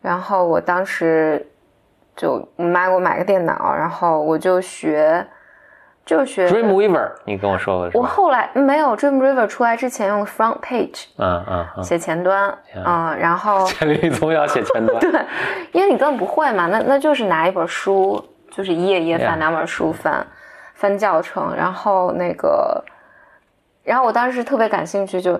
[0.00, 1.46] 然后我当时
[2.16, 5.26] 就我妈给我买个电脑，然后我就学，
[6.04, 6.46] 就学。
[6.48, 8.00] Dreamweaver，你跟我说过是吧？
[8.00, 14.98] 我后来没有 Dreamweaver 出来之前用 Front Page 嗯嗯嗯，写前端，嗯，然后千里总要写前端。
[15.00, 15.10] 对，
[15.72, 18.22] 因为你根本不会嘛，那那就是拿一本书，
[18.54, 20.24] 就是一页一页.翻，两本书翻，
[20.74, 22.84] 翻教程，然后那个，
[23.82, 25.36] 然后我当时特别感兴趣，就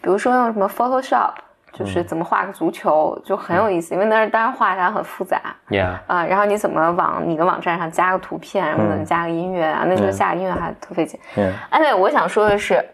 [0.00, 1.32] 比如说用什么 Photoshop，
[1.72, 2.06] 就是嗯。
[2.06, 11.20] 怎么画个足球，就很有意思，因为那是当然画起来很复杂 Yeah，啊、然后你怎么往你的网站上加个图片，然后怎么加个音乐啊，那时候下个音乐还特费劲。
[11.36, 11.52] 嗯。
[11.70, 12.84] 哎，对，我想说的是，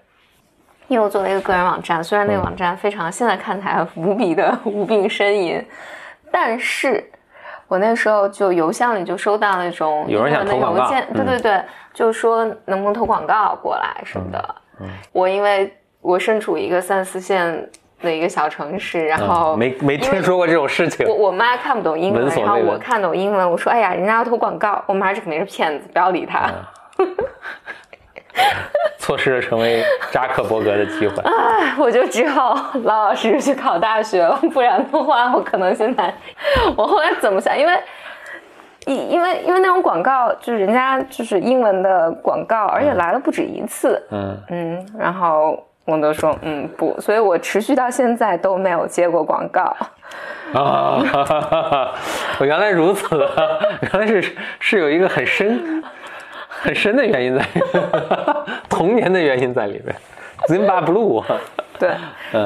[0.89, 5.65] 因为我做了一个个人网站，虽然那个网站非常现在看起来无比的无病呻吟，
[6.31, 7.11] 但是
[7.73, 11.63] 我那时候就邮箱里就收到那种有人想投邮件，对嗯对对，
[11.95, 14.55] 就说能不能投广告过来什么的。
[15.11, 17.67] 我因为我身处一个三四线
[18.03, 21.15] 的一个小城市，然后嗯没没听说过这种事情我。
[21.15, 26.51] 我妈看不懂英文，然后我看懂英文，我说哎呀，人家要投广告，我妈这肯定是骗子，不要理他。
[28.99, 31.23] 错失了成为扎克伯格的机会。
[31.25, 32.55] 哎我就只好
[32.85, 36.13] 老老实实去考大学了，不然的话，我可能现在，
[36.77, 37.59] 我后来怎么想？
[37.59, 37.73] 因为
[38.87, 49.75] 因因为因为那种广告就是人家就是英文的广告，而且来了不止一次，嗯，嗯，然后我都说嗯不，所以我持续到现在都没有接过广告。
[50.53, 51.01] 啊，
[52.39, 53.17] 我原来如此，
[53.81, 55.83] 原来是是有一个很深
[56.65, 57.83] 很深的原因在里面，
[58.71, 59.95] 童年的原因在里面。
[60.49, 61.23] Zimba Blue，
[61.79, 61.97] 对，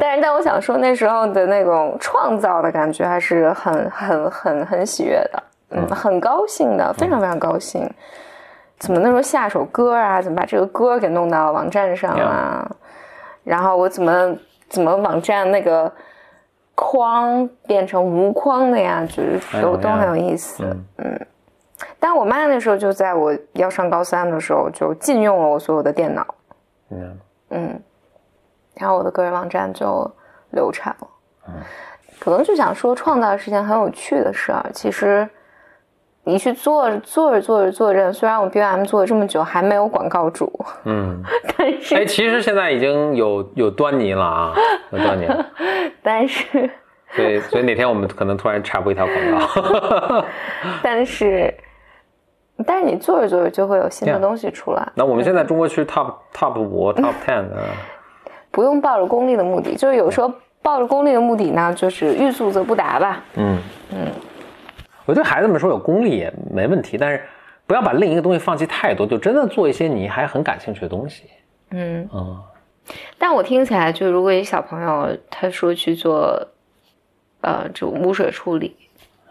[0.01, 7.89] 但是但我想说那时候的那种创造的感觉还是很很很很喜悦的，嗯，很高兴的，非常非常高兴。
[8.79, 10.21] 怎么那时候下首歌啊？
[10.21, 12.71] 怎么把这个歌给弄到网站上啊？
[13.45, 14.37] 然后我怎么
[14.69, 15.91] 怎么网站那个
[16.75, 19.07] 框变成无框的呀？
[19.09, 20.64] 就是都都很有意思，
[20.99, 21.19] 嗯。
[21.99, 26.35] 但我妈那时候就在我要上高三的时候就禁用了我所有的电脑，
[26.91, 27.19] 嗯
[27.51, 27.83] 嗯，
[28.75, 30.11] 然后我的个人网站就
[30.51, 31.09] 流产了。
[31.49, 31.55] 嗯，
[32.19, 34.65] 可能就想说，创造是件很有趣的事儿。
[34.73, 35.29] 其实
[36.25, 40.53] 你去做做着做着做着，虽然我 BOM 做了这么久还没有广告主，
[40.85, 41.23] 嗯，
[41.57, 44.55] 但是哎，其实现在已经有有端倪了啊，
[44.91, 45.47] 有端倪了。
[46.03, 46.69] 但是
[47.13, 50.25] 所以所以哪天我们可能突然插播一条广告。
[50.83, 51.55] 但是
[52.65, 57.63] 但是你做着做着就会有新的东西出来，那我们现在中国区 top top 五 top ten 的，
[58.51, 60.33] 不用抱着功利的目的，就是有时候
[60.63, 63.23] 抱着功利的目的呢，就是欲速则不达吧。
[63.35, 63.59] 嗯。
[63.93, 64.11] 嗯，
[65.05, 67.23] 我对孩子们说有功利也没问题，但是
[67.67, 71.25] 不要把另一个东西放弃太多，就真的做一些你还很感兴趣的东西。
[71.71, 72.09] 嗯。
[72.13, 72.43] 嗯，
[73.19, 76.49] 但我听起来，就如果一小朋友他说去做，
[77.43, 78.77] 呃，就污水处理，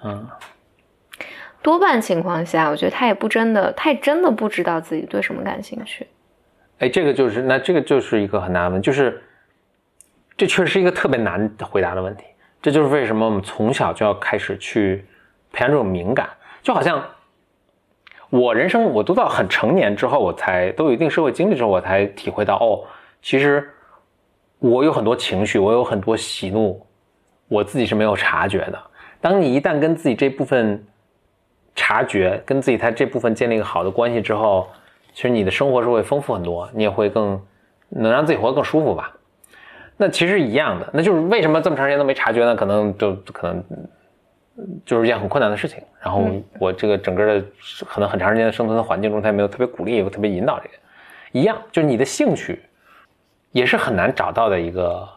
[0.03, 0.26] 嗯，
[1.66, 6.05] 多半情况下，我觉得他也不真的，他也真的不知道自己对什么感兴趣。
[6.78, 9.20] 哎，这个就是那这个就是一个很难的问，就是
[10.38, 12.26] 这确实是一个特别难回答的问题。
[12.61, 15.03] 这就是为什么我们从小就要开始去
[15.51, 16.30] 培养这种敏感，
[16.61, 17.03] 就好像
[18.30, 22.86] 我人生我都到很成年之后，我才都有一定社会经历之后，我才体会到哦，
[23.24, 23.68] 其实
[24.59, 26.86] 我有很多情绪，我有很多喜怒，
[27.47, 28.80] 我自己是没有察觉的。
[29.20, 30.86] 当你一旦跟自己这部分
[31.76, 34.67] 察觉，跟自己他这部分建立一个好的关系之后，
[35.13, 37.39] 其实你的生活是会丰富很多，你也会更
[37.89, 39.13] 能让自己活得更舒服吧。
[39.97, 42.55] 那其实一样的，那就是为什么这么长时间都没察觉呢？
[42.55, 43.63] 可能就 可能
[44.86, 45.82] 就是一件很困难的事情。
[46.01, 46.26] 然后
[46.59, 47.45] 我这个整个的
[47.86, 50.73] 可能很长时间的生存的环境中，他也没有特别鼓励，也特别引导这个。
[51.32, 52.61] 一样，就是你的兴趣
[53.51, 55.07] 也是很难找到的一个，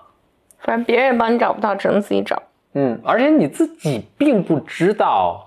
[0.59, 2.43] 反正别人也帮你找不到，只能自己找。
[2.75, 5.45] 嗯，而且你自己并不知道。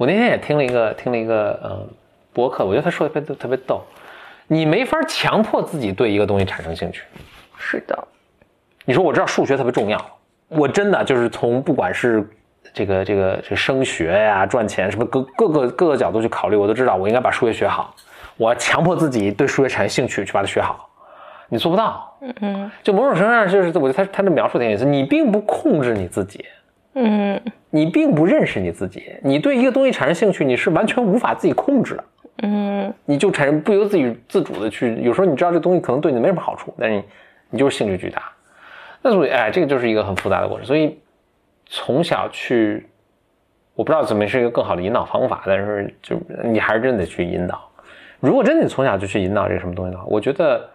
[0.00, 1.86] 我那天也听了一个听了一个嗯
[2.32, 3.82] 博客，我觉得他说的特别特别逗。
[4.46, 7.02] 你没法强迫自己对一个东西产生兴趣。
[7.58, 8.08] 是的，
[8.86, 10.02] 你说我知道数学特别重要，
[10.48, 12.26] 我真的就是从不管是
[12.72, 17.94] 这个这个这个升学呀、赚钱什么各各个各个角度去考虑，我都知道我应该把数学学好。
[18.38, 20.88] 我要强迫自己对数学产生兴趣，去把它学好。
[21.50, 26.46] 你做不到，嗯嗯就某种程度上就是我觉得他他的描述挺有意思，你并不控制你自己，
[26.94, 32.04] 嗯你并不认识你自己，你对一个东西产生兴趣，你是完全无法自己控制的。
[32.42, 37.04] 嗯你就产生不由自己自主的去，有时候你知道这东西可能对你没什么好处，但是你
[37.50, 38.32] 你就是兴趣巨大，
[39.02, 40.66] 那所以哎，这个就是一个很复杂的过程。
[40.66, 40.98] 所以
[41.66, 42.86] 从小去，
[43.74, 47.60] 我不知道怎么是一个更好的引导方法，但是就你还是真得去引导。
[48.18, 50.68] 如果真的你从小就去引导这个什么东西的话，我觉得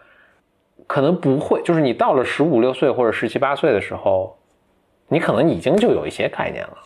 [0.88, 4.38] 可能不会，就是你到了十五六岁或者十七八岁的时候，
[5.08, 6.78] 你可能已经就有一些概念了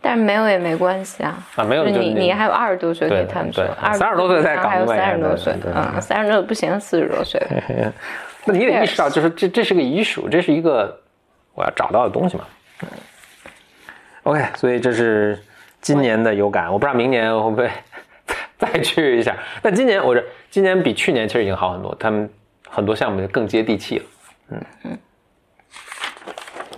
[0.00, 1.38] 但是没有也没关系啊。
[1.54, 7.92] 啊，没有你你还有二十多岁可以对探索对，二30多岁再搞还有三十多岁对，嗯，三十多不行，四十多岁的。
[8.44, 11.00] 那你得意识到，就是这这是个 issue，这是一个
[11.54, 12.44] 我要找到的东西嘛。
[14.24, 15.38] OK，所以这是
[15.80, 17.70] 今年的有感，我不知道明年会不会
[18.58, 19.36] 再 再去一下。
[19.62, 22.28] 但今年我这今年比去年其实已经好很多，他们
[22.68, 24.04] 很多项目就更接地气了。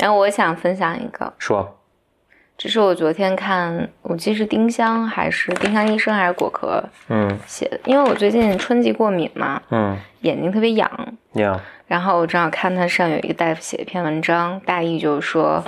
[0.04, 1.78] 然后我想分享一个，说，
[2.58, 7.38] 这是我昨天看，我记得是丁香还是丁香医生还是果壳嗯。
[7.46, 15.64] 写的，因为我最近春季过敏嘛，嗯，眼睛特别痒，呀，然后我正好看他上有一个大夫写一篇文章，大意就是说，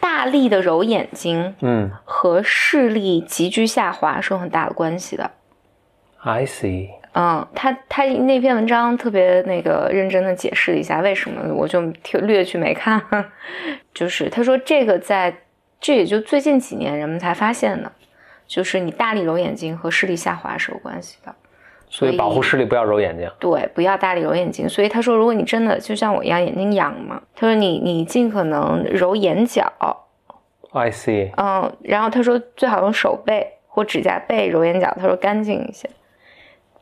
[0.00, 1.88] 大力的揉眼睛嗯。
[2.04, 5.30] 和视力急剧下滑是有很大的关系的。
[6.24, 13.02] ，I see，嗯，他他那篇文章特别那个认真的解释了一下为什么，我就听略去没看。
[13.92, 15.34] 就是他说这个在
[15.80, 17.90] 这也就最近几年人们才发现的，
[18.46, 21.34] 就是你大力揉眼睛和视力下滑是有关系的。
[21.92, 23.28] 所以保护视力不要揉眼睛。
[23.40, 24.68] 对，不要大力揉眼睛。
[24.68, 29.64] 所以他说，如果你真的就像我一样眼睛痒嘛，他说你你尽可能揉眼角
[30.70, 35.88] ，I see，嗯，然后他说最好用手背或或指甲背揉眼角，他说干净一些，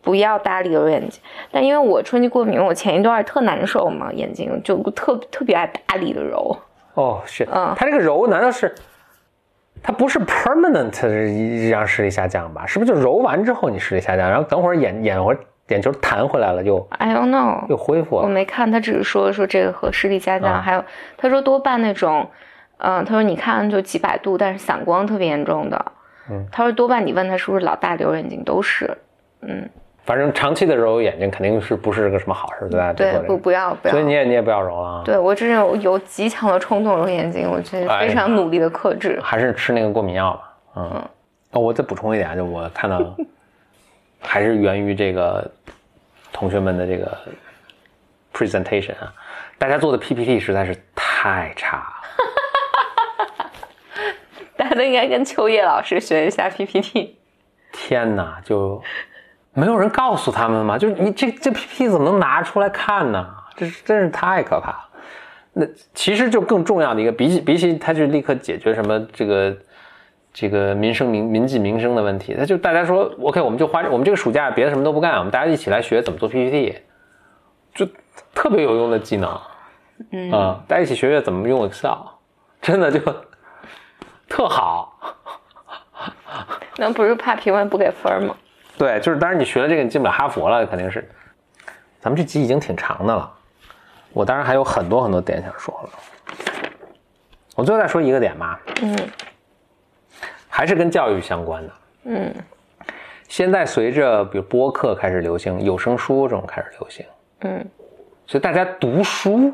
[0.08, 1.20] 不要搭理揉眼睛。
[1.52, 6.56] 但因为我春季过敏，我前一段特难受嘛，眼睛就特特别爱大力的揉。
[6.94, 8.74] 哦，是，嗯它这个揉难道是，
[9.82, 12.64] 它不是 permanent 让视力下降吧？
[12.64, 15.36] 是不是就揉完之后你视力下降，然后等会儿眼眼会
[15.68, 18.22] 眼球弹回来了，又 I don't know，又恢复了？
[18.22, 20.82] 我没看，他只是说说这个和视力下降，啊还有
[21.18, 22.26] 他说多半那种，
[22.78, 25.92] 嗯、他说你看就几百度，但是散光特别严重的，
[26.30, 28.96] 嗯，他说多半你问他是不是老大流眼睛都是，
[30.08, 32.94] 反正长期的揉眼睛肯定是不是个什么好事，对吧？
[32.94, 39.20] 对，不不要不要，所以你也你也不要揉了啊，对我真的有极强的冲动揉眼睛，我觉得非常努力的克制。
[39.22, 40.56] 还是吃那个过敏药吧。
[40.76, 41.08] 嗯，
[41.50, 42.98] 哦，我再补充一点啊，就我看到，
[44.22, 45.46] 还是源于这个
[46.32, 47.18] 同学们的这个
[48.32, 49.12] presentation 啊，
[49.58, 51.84] 大家做的 PPT 实在是太差了。
[54.56, 57.18] 大家都应该跟秋叶老师学一下 PPT。
[57.72, 58.82] 天哪，就
[59.58, 60.78] 没有人告诉他们吗？
[60.78, 63.28] 就是你这这 PPT 怎么能拿出来看呢？
[63.56, 64.88] 这是真是太可怕了。
[65.52, 69.56] 那其实就更重要的一个，比起比起他就立刻解决什么这个
[70.32, 76.78] 这个民生民民计民生的问题，他就大家说 OK，我们就花我们这个暑假别的什么都不干，我们大家一起来学怎么做 PPT，
[77.74, 77.84] 就
[78.32, 79.40] 特别有用的技能。
[80.12, 81.98] 嗯啊、大家一起学学怎么用 Excel，
[82.62, 83.00] 真的就
[84.30, 84.96] 特好。
[86.76, 88.36] 那不是怕评委不给分吗？
[88.78, 91.06] 对，就是当然你学了这个，你进不了哈佛了，肯定是。
[92.00, 93.30] 咱们这集已经挺长的了，
[94.12, 95.90] 我当然还有很多很多点想说了。
[97.56, 98.96] 我最后再说一个点吧，嗯
[100.48, 101.72] 还是跟教育相关的。
[102.04, 102.34] 嗯
[103.26, 107.04] 现在随着比如播客开始流行，有声书这种开始流行，
[107.40, 107.68] 嗯
[108.28, 109.52] 所以大家读书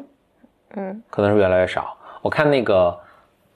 [0.77, 1.97] 嗯可能是越来越少。
[2.21, 2.91] 我看那个，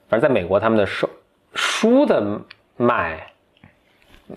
[0.09, 1.07] 反正在美国，他们的书
[1.53, 2.41] 书的
[2.75, 3.28] 卖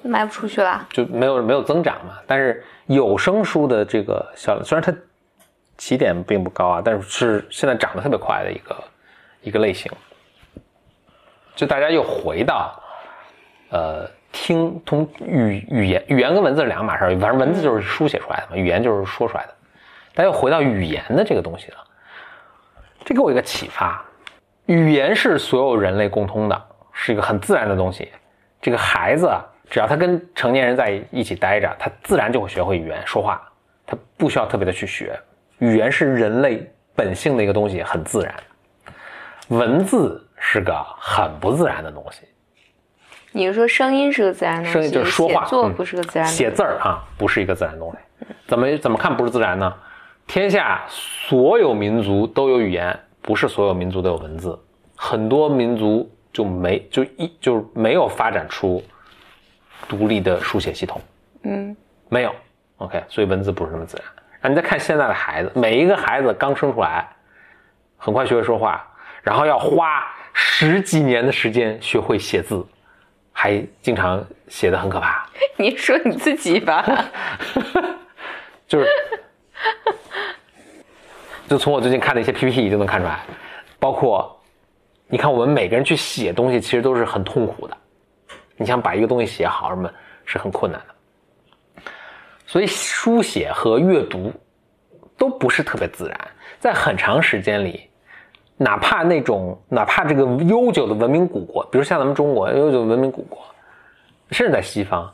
[0.05, 0.87] 卖不出去了。
[0.91, 2.19] 就没有没有增长嘛。
[2.27, 4.95] 但是有声书的这个销量，虽然它
[5.77, 8.85] 起点并不高啊，但是是现在涨得特别快的一个
[9.43, 9.91] 一个类型。
[11.55, 12.81] 就大家又回到
[13.71, 19.55] 呃听通语语言语言跟文字是两码事儿，反正文字就是书写出来的嘛，语言就是说出来的。
[20.15, 21.79] 大家又回到语言的这个东西了，
[23.05, 24.03] 这给我一个启发。
[24.67, 26.63] 语言是所有人类共通的，
[26.93, 28.11] 是一个很自然的东西。
[28.61, 33.41] 这个孩子啊，只要他跟成年人在一起待着，他自然就会学会语言说话，
[33.87, 35.19] 他不需要特别的去学。
[35.61, 38.35] 语言是人类本性的一个东西，很自然。
[39.49, 42.21] 文字是个很不自然的东西，
[43.31, 46.29] 你是说声音是个自然的东西，声音就是说话嗯写作不是个自然。
[46.29, 48.27] 写字儿啊，不是一个自然东西。
[48.47, 49.75] 怎么怎么看不是自然呢？
[50.27, 54.59] 天下所有民族都有语言，不是所有民族都有文字。
[54.95, 58.83] 很多民族就没就一就是没有发展出
[59.89, 61.01] 独立的书写系统，
[61.43, 61.77] 嗯
[62.09, 62.35] 没有。
[62.79, 64.07] OK，所以文字不是那么自然。
[64.41, 67.09] 然后你再看现在的孩子，每一个孩子刚生出来，
[67.97, 68.85] 很快学会说话，
[69.23, 72.67] 然后要花十几年的时间学会写字，
[73.33, 75.25] 还经常写的很可怕。
[75.57, 76.85] 你说你自己吧。
[78.67, 78.89] 就是，
[81.47, 83.21] 就从我最近看的一些 PPT 就能看出来，
[83.79, 84.41] 包括
[85.07, 87.77] 你看我们每个人去写东西，其实都是很痛苦的。
[88.57, 89.91] 你想把一个东西写好，什么
[90.25, 91.83] 是很困难的。
[92.47, 94.33] 所以书写和阅读
[95.17, 96.21] 都不是特别自然，
[96.59, 97.89] 在很长时间里，
[98.57, 103.39] 哪怕那种哪怕这个悠久的文明古国，比如像咱们中国悠久的文明古国，
[104.31, 105.11] 甚至在西方，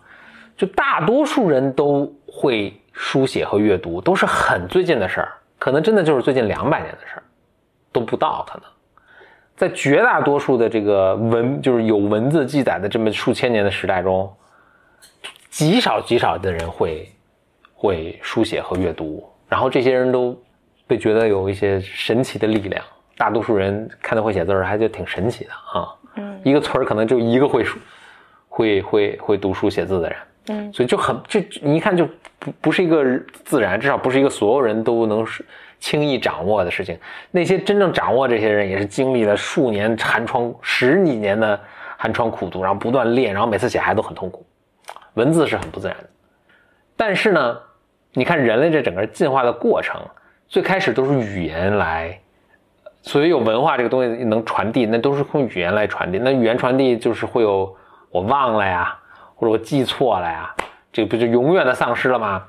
[0.56, 7.22] 就大多数人都会书写和阅读，都是很最近的事儿，可能真的就是最近两百年的事儿，
[7.92, 8.68] 都不到可能。
[9.58, 14.32] 在绝大多数的这个文，就是有文字记载的这么数千年的时代中，
[15.50, 17.10] 极少极少的人会
[17.74, 20.40] 会书写和阅读，然后这些人都
[20.86, 22.82] 被觉得有一些神奇的力量。
[23.16, 25.88] 大多数人看到会写字儿，还就挺神奇的啊。
[26.14, 27.80] 嗯一个村儿可能就一个会书，
[28.48, 30.18] 会会会读书写字的人。
[30.50, 33.04] 嗯所以就很这你一看就不不是一个
[33.44, 35.44] 自然，至少不是一个所有人都能是
[35.78, 36.98] 轻易掌握的事情。
[37.30, 41.58] 那些真正掌握这些人，也是经历了数年寒窗、十几年的
[41.96, 44.44] 寒窗苦读，然后不断练，然后每次写还都很痛苦。
[45.14, 46.04] 文字是很不自然的，
[46.96, 47.58] 但是呢，
[48.12, 50.00] 你看人类这整个进化的过程，
[50.46, 52.18] 最开始都是语言来。
[53.02, 56.18] 所以有文化这个东西能传递，那都是用语言来传递。
[56.18, 57.74] 那语言传递就是会有
[58.10, 58.96] 我忘了呀，
[59.34, 60.54] 或者我记错了呀，
[60.92, 62.44] 这个不就永远的丧失了吗？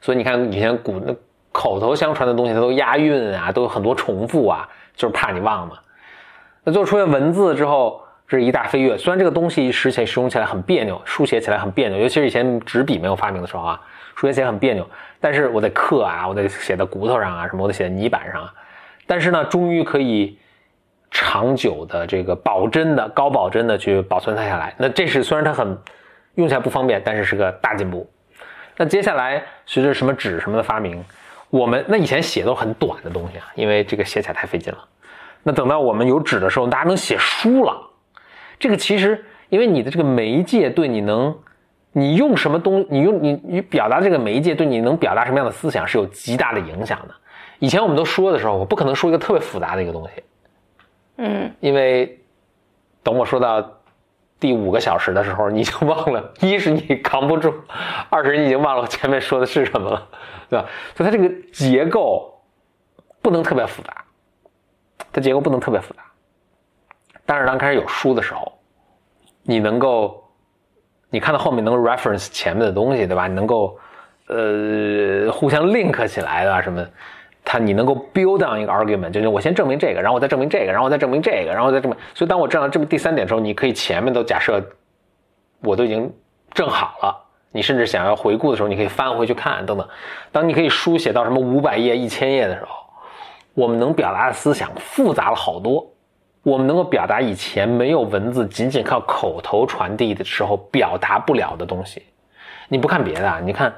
[0.00, 1.14] 所以你看以前古那
[1.58, 5.76] 口头相传的东西，它都押韵啊，都有很多重复啊，就是怕你忘嘛。
[6.62, 8.96] 那最后出现文字之后，这是一大飞跃。
[8.96, 13.80] 虽然这个东西使起使用起来很别扭，书写起来很别扭，尤其是以前纸笔没有发明的时候啊，
[14.14, 14.88] 书写起来很别扭。
[15.20, 18.54] 但是我得刻啊，我得写在骨头上啊，什么我得写在泥板上啊。
[19.04, 20.38] 但是呢，终于可以
[21.10, 24.72] 长久的这个保真的高保真的去保存它下来。
[24.78, 25.76] 那这是虽然它很
[26.36, 28.08] 用起来不方便，但是是个大进步。
[28.76, 31.04] 那接下来随着什么纸什么的发明，
[31.50, 34.78] 我们那以前写都很短的东西啊，因为这个写起来太费劲了。
[35.42, 37.74] 那等到我们有纸的时候，大家能写书了。
[38.58, 41.34] 这个其实因为你的这个媒介对你能，
[41.92, 47.14] 你用什么东，你用你你表达这个媒介对你能表达什么样的思想是有极大的影响的。
[47.58, 50.22] 以前我们都说的时候，我不可能说一个特别复杂的一个东西，
[51.16, 52.18] 嗯，因为
[53.02, 53.74] 等我说到。
[54.40, 57.52] 第五个小时的时候，你就忘了， 一是你扛不住，
[58.08, 60.08] 二是你已经忘了我前面说的是什么了，
[60.48, 60.66] 对吧？
[60.94, 62.40] 所以它这个结构
[63.20, 64.04] 不能特别复杂，
[65.12, 66.02] 它结构不能特别复杂。
[67.26, 68.52] 但是当开始有书的时候，
[69.42, 70.22] 你能够，
[71.10, 73.26] 你看到后面能够 reference 前面的东西，对吧？
[73.26, 73.78] 你能够，
[74.28, 76.86] 呃，互相 link 起来的什么？
[77.50, 81.98] 它你能够 build on 一个 argument，就是我先证明这个，然后我再证明这个，然后我再证明这个，然后再证明。
[82.14, 84.62] 所以当我证到这么第三点的时候，你可以前面都假设
[85.62, 86.12] 我都已经
[86.52, 87.24] 证好了。
[87.50, 89.88] 你甚至想要回顾的时候，你可以翻回去看等等。
[90.30, 92.76] 当你可以书写到什么五百页、一千页的时候，
[93.54, 95.90] 我们能表达的思想复杂了好多。
[96.42, 102.02] 我们能够表达以前没有文字，仅仅靠口头传递的时候表达不了的东西。
[102.68, 103.72] 你不看别的，啊，你看。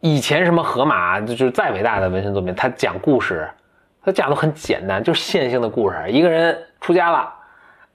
[0.00, 3.48] 以前什么河马就是再伟大的文学作品，他讲故事，
[4.02, 5.96] 他讲的很简单，就是线性的故事。
[6.08, 7.32] 一个人出家了，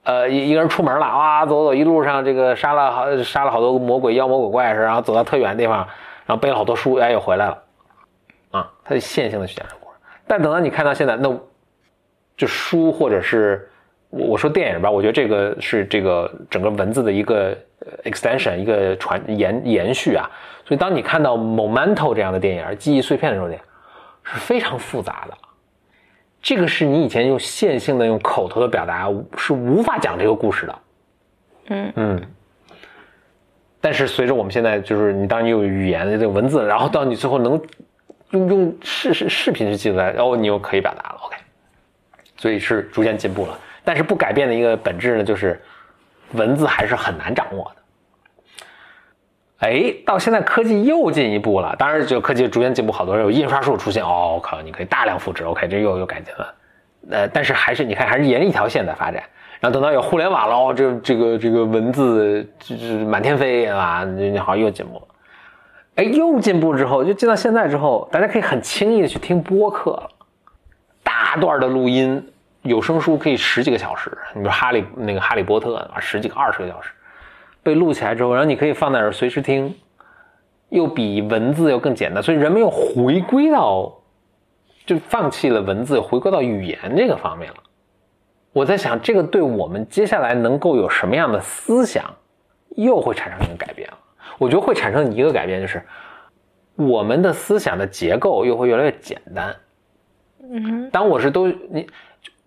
[0.04, 5.78] 呃，一一个人出门了，哇，走走，一路上这个杀了好杀了好多魔鬼妖魔鬼怪是，然后走到特远的地方，
[6.26, 7.62] 然后背了好多书，哎，又回来了，
[8.52, 9.96] 啊，他就线性的去讲这故事。
[10.28, 11.28] 但等到你看到现在，那
[12.36, 13.68] 就书或者是
[14.10, 17.56] 我我说电影吧，我觉得这个是这个整个文字的一个
[18.04, 20.30] extension，一个传延延续啊。
[20.64, 23.54] 所以，当你看到《Momento》这样的电影，记忆碎片的时候，呢
[24.24, 25.36] 是非常复杂的。
[26.42, 30.78] 这个是你以前用线性的、用口头的表达是无法讲这个故事的。
[31.68, 32.22] 嗯嗯。
[33.80, 37.60] 但是，随着我们现在就是你当你有语言的这个文字，然后到你最后能
[38.30, 41.20] 用用视视视频去记录来，然后你又可以表达了。
[41.24, 41.36] OK。
[42.36, 45.62] 所以是逐渐进步了，但是不改变的一个本质呢，就是
[46.32, 47.82] 文字还是很难掌握的。
[49.60, 56.54] 哎，到现在科技又进一步了，当然就科技逐渐进步，好多人有印刷术出现，哦，我靠，你可以大量复制，OK，这又又改进了，
[57.12, 59.22] 呃，但是还是你看还是沿着一条线在发展，
[59.60, 65.06] 然后等到有互联网了，哦，这这个这个文字就是满天飞啊，你好像又进步了，
[65.94, 70.10] 哎，又进步之后，就进到现在之后，大家可以很轻易的去听播客，
[71.02, 72.22] 大段的录音，
[72.66, 76.90] 有声书可以十几个小时，你比如哈利那个哈利波特啊，十几个二十个小时。
[77.62, 79.74] 被录起来之后，然后你可以放在那儿随时听，
[80.68, 83.92] 又比文字要更简单，所以人们又回归到，
[84.84, 87.56] 就放弃了文字，回归到语言这个方面了。
[88.52, 92.04] 我在想，这个对我们接下来能够有什么样的思想，
[92.76, 93.98] 又会产生一个改变了。
[94.38, 95.82] 我觉得会产生一个改变，就是
[96.76, 99.56] 我们的思想的结构又会越来越简单。
[100.48, 101.84] 嗯，当我是都你。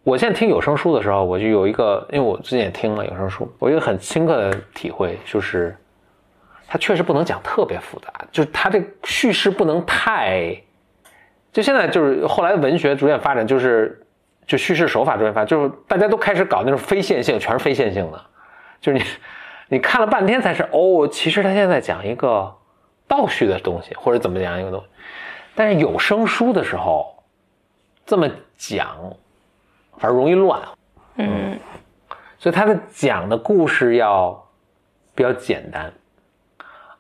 [0.10, 5.78] 我现在听有声书的时候，我就有一个，因为我之前也听了有声书，我有一个很深刻的体会，就是
[6.68, 10.60] 它确实不能讲特别复杂，就是它这叙事不能太，
[11.54, 14.04] 就现在就是后来文学逐渐发展，就是
[14.48, 18.20] 就叙事手法逐渐发展，就是大家都开始搞那种非线性，全是非线性的，
[18.82, 19.06] 就是你
[19.68, 22.52] 你看了半天才是哦，其实他现在讲一个
[23.08, 24.88] 倒叙的东西，或者怎么讲一个东西，
[25.54, 27.16] 但是有声书的时候
[28.08, 28.28] 这么
[28.58, 28.88] 讲。
[30.00, 30.62] 反而容易乱，
[31.18, 31.60] 嗯，
[32.38, 34.48] 所以他的讲的故事要
[35.14, 35.92] 比较简单，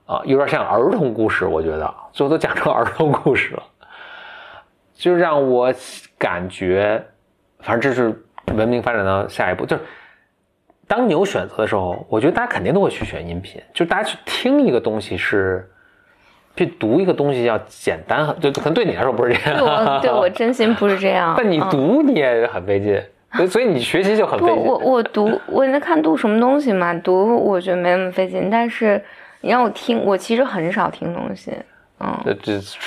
[0.05, 3.63] 啊，有点像儿童故事，我觉得最后都讲成儿童故事了，
[4.93, 5.73] 就让我
[6.17, 7.03] 感觉，
[7.59, 8.23] 反正这是
[8.53, 9.83] 文明发展到下一步，就是
[10.87, 15.71] 当你有选择的时候，我觉得大家肯定都会去选音频，就大家去听一个东西是。
[16.59, 19.57] 去读一个东西要简单，就可能对你来说不是这样。
[19.57, 21.33] 对我对我真心不是这样。
[21.37, 23.01] 但你读你也很费劲，
[23.33, 24.57] 所以所以你学习就很费劲。
[24.57, 26.93] 我我读我在看读什么东西嘛？
[26.95, 29.01] 读我觉得没那么费劲，但是
[29.39, 31.53] 你让我听，我其实很少听东西。
[32.01, 32.13] 嗯，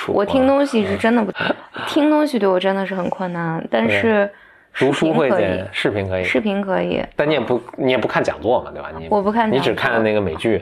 [0.09, 1.31] 我听东西是真的不
[1.89, 3.67] 听东西，对我真的是很困难。
[3.71, 4.29] 但是
[4.77, 7.03] 读书会以，视频可以，视频可以。
[7.15, 8.91] 但你也不你也不看讲座嘛，对吧？
[8.95, 10.61] 你我不看，你只看那个美剧。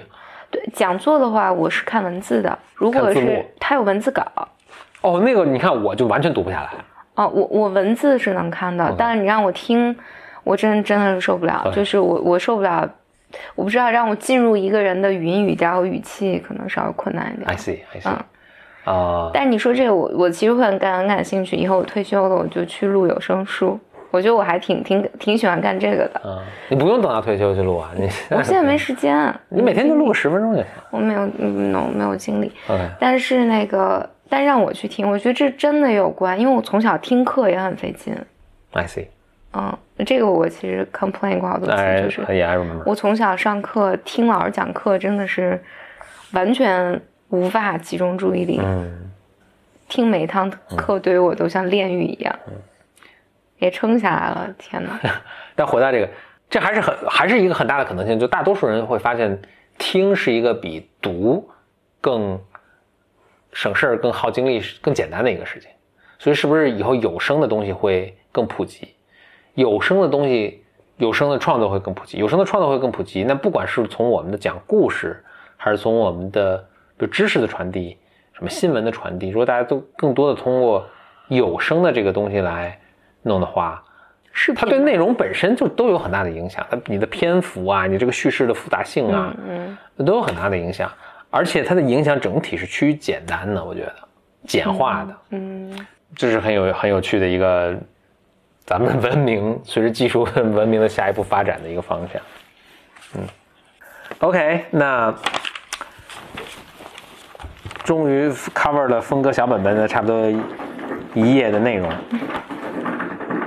[0.51, 2.59] 对讲座的话，我是看文字的。
[2.75, 4.23] 如果是他有文字稿，
[5.01, 6.69] 哦，那个你看我就完全读不下来。
[7.15, 9.95] 哦，我我文字是能看的，但是你让我听，
[10.43, 12.89] 我真真的是受不了，就是我我受不了，
[13.55, 17.57] 我不知道让我进入一个人的语音语调和语气，可能稍微困难一点 I 点。
[17.57, 18.25] see I see 嗯
[18.83, 21.55] 啊、但你说这个，我我其实会很感很感兴趣。
[21.55, 23.79] 以后我退休了，我就去录有声书。
[24.11, 26.21] 我觉得我还挺挺挺喜欢干这个的。
[26.23, 26.37] 嗯，
[26.69, 30.65] 你不用等到退休去录啊，你 我现在没时间， 啊你每天就录个十分钟就行。
[30.91, 32.51] 我没有嗯 no 没有精力。
[32.99, 38.15] 但是那个，但让我去听，我觉得这真的有关，因为我从小听课也很费劲。
[38.73, 39.07] I see，
[39.53, 42.83] 嗯，这个我其实 complain 过好多次，就是哎 I remember。
[42.85, 45.61] 我从小上课听老师讲课，真的是
[46.33, 48.59] 完全无法集中注意力。
[48.63, 49.09] 嗯，
[49.89, 52.33] 听每一堂课对于我都像炼狱一样，
[53.61, 54.53] 也撑下来了。
[54.57, 54.99] 天哪！
[55.55, 56.09] 但回到这个，
[56.49, 59.39] 这还是很还是一个很大的可能性，就大多数人会发现，
[59.77, 61.47] 听是一个比读
[62.01, 62.39] 更
[63.53, 65.69] 省事儿、更耗精力、更简单的一个事情。
[66.17, 68.95] 所以，是不是以后有声的东西会更普及？
[69.53, 70.63] 有声的东西，
[70.97, 73.23] 有声的创作会更普及，有声的创作会更普及。
[73.23, 75.23] 那不管是从我们的讲故事，
[75.57, 76.57] 还是从我们的
[76.97, 77.97] 比如知识的传递，
[78.33, 80.87] 什么新闻的传递，如果大家都更多的通过
[81.27, 82.79] 有声的这个东西来
[83.23, 83.83] 弄的话，
[84.31, 90.91] 视频它对内容本身就都有很大的影响，它你的篇幅啊，你这个叙事的复杂性啊，嗯都有很大的影响，
[91.29, 93.93] 而且它的影响整体是趋于简单的，我觉得
[94.47, 95.85] 简化的，嗯
[96.15, 97.73] 这是很有很有趣的一个
[98.65, 102.21] 咱们文明随着技术文明的下一步发展的一个方向。
[103.15, 103.21] 嗯
[104.19, 105.13] ，OK，那
[107.83, 110.29] 终于 cover 了峰哥小本本的差不多
[111.13, 111.91] 一页的内容。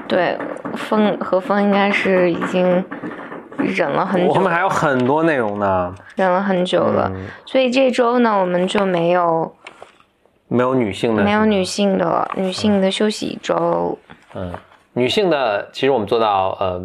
[0.06, 0.39] 对，
[0.76, 2.85] 风和风应该是已经
[3.59, 9.55] 忍了很久，我们还有很多内容呢，忍了很久了，嗯所以这周呢，我们就没有
[10.48, 13.98] 没有女性的，没有女性的女性的休息一周。
[14.35, 14.52] 嗯，
[14.93, 16.82] 女性的，其实我们做到呃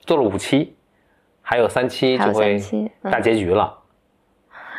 [0.00, 0.74] 做了五期，
[1.42, 2.60] 还有三期就会
[3.02, 3.74] 大结局了。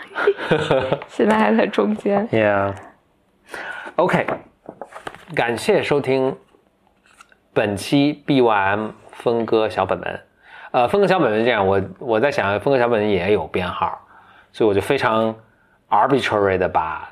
[1.07, 2.27] 现在还在中间。
[2.29, 2.73] Yeah.
[3.95, 4.25] OK，
[5.35, 6.35] 感谢收听
[7.53, 10.21] 本期 BYM 峰哥小本本。
[10.71, 13.99] 呃，峰哥小本本是这样，我我在想，峰哥小本本也有编号，
[14.51, 15.35] 所以我就非常
[15.89, 17.09] arbitrary 的把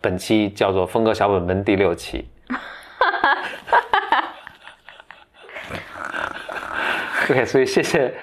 [0.00, 2.28] 本期叫做峰哥小本本第六期。
[7.30, 8.14] OK，所以谢谢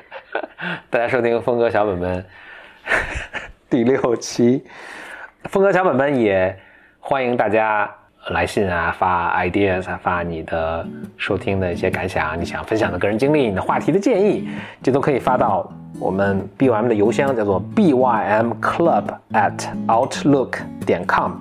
[0.90, 2.26] 大家收听峰哥小本本
[3.70, 4.66] 第六期。
[5.46, 6.60] 峰哥小本本也
[7.00, 7.96] 欢迎大家
[8.32, 10.86] 来信啊，发 ideas 啊，发你的
[11.16, 14.50] 收听的一些感想，你想分享的个人经历，你的话题的建议，
[14.82, 21.34] 这都可以发到我们 BYM 的邮箱，叫做 bymclub at outlook 点 com，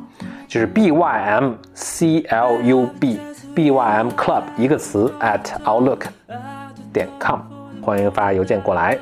[0.47, 3.19] 就是 bym c l u b
[3.55, 6.03] bym club 一个词 at outlook
[6.93, 7.41] 点 com，
[7.81, 8.99] 欢迎发邮件过来。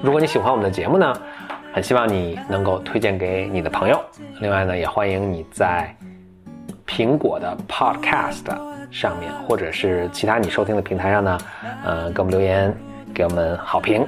[0.00, 1.12] 如果你喜欢我们的节目呢，
[1.72, 4.00] 很希望你能够推荐给你的朋友。
[4.40, 5.92] 另外呢，也欢迎你在
[6.88, 8.44] 苹果的 Podcast
[8.90, 11.38] 上面，或者是其他你收听的平台上呢，
[11.84, 12.74] 呃，给我们留言，
[13.14, 14.04] 给我们好评，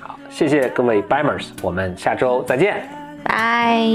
[0.00, 2.82] 好，谢谢各位 Bimmers，我们下周再见，
[3.22, 3.88] 拜。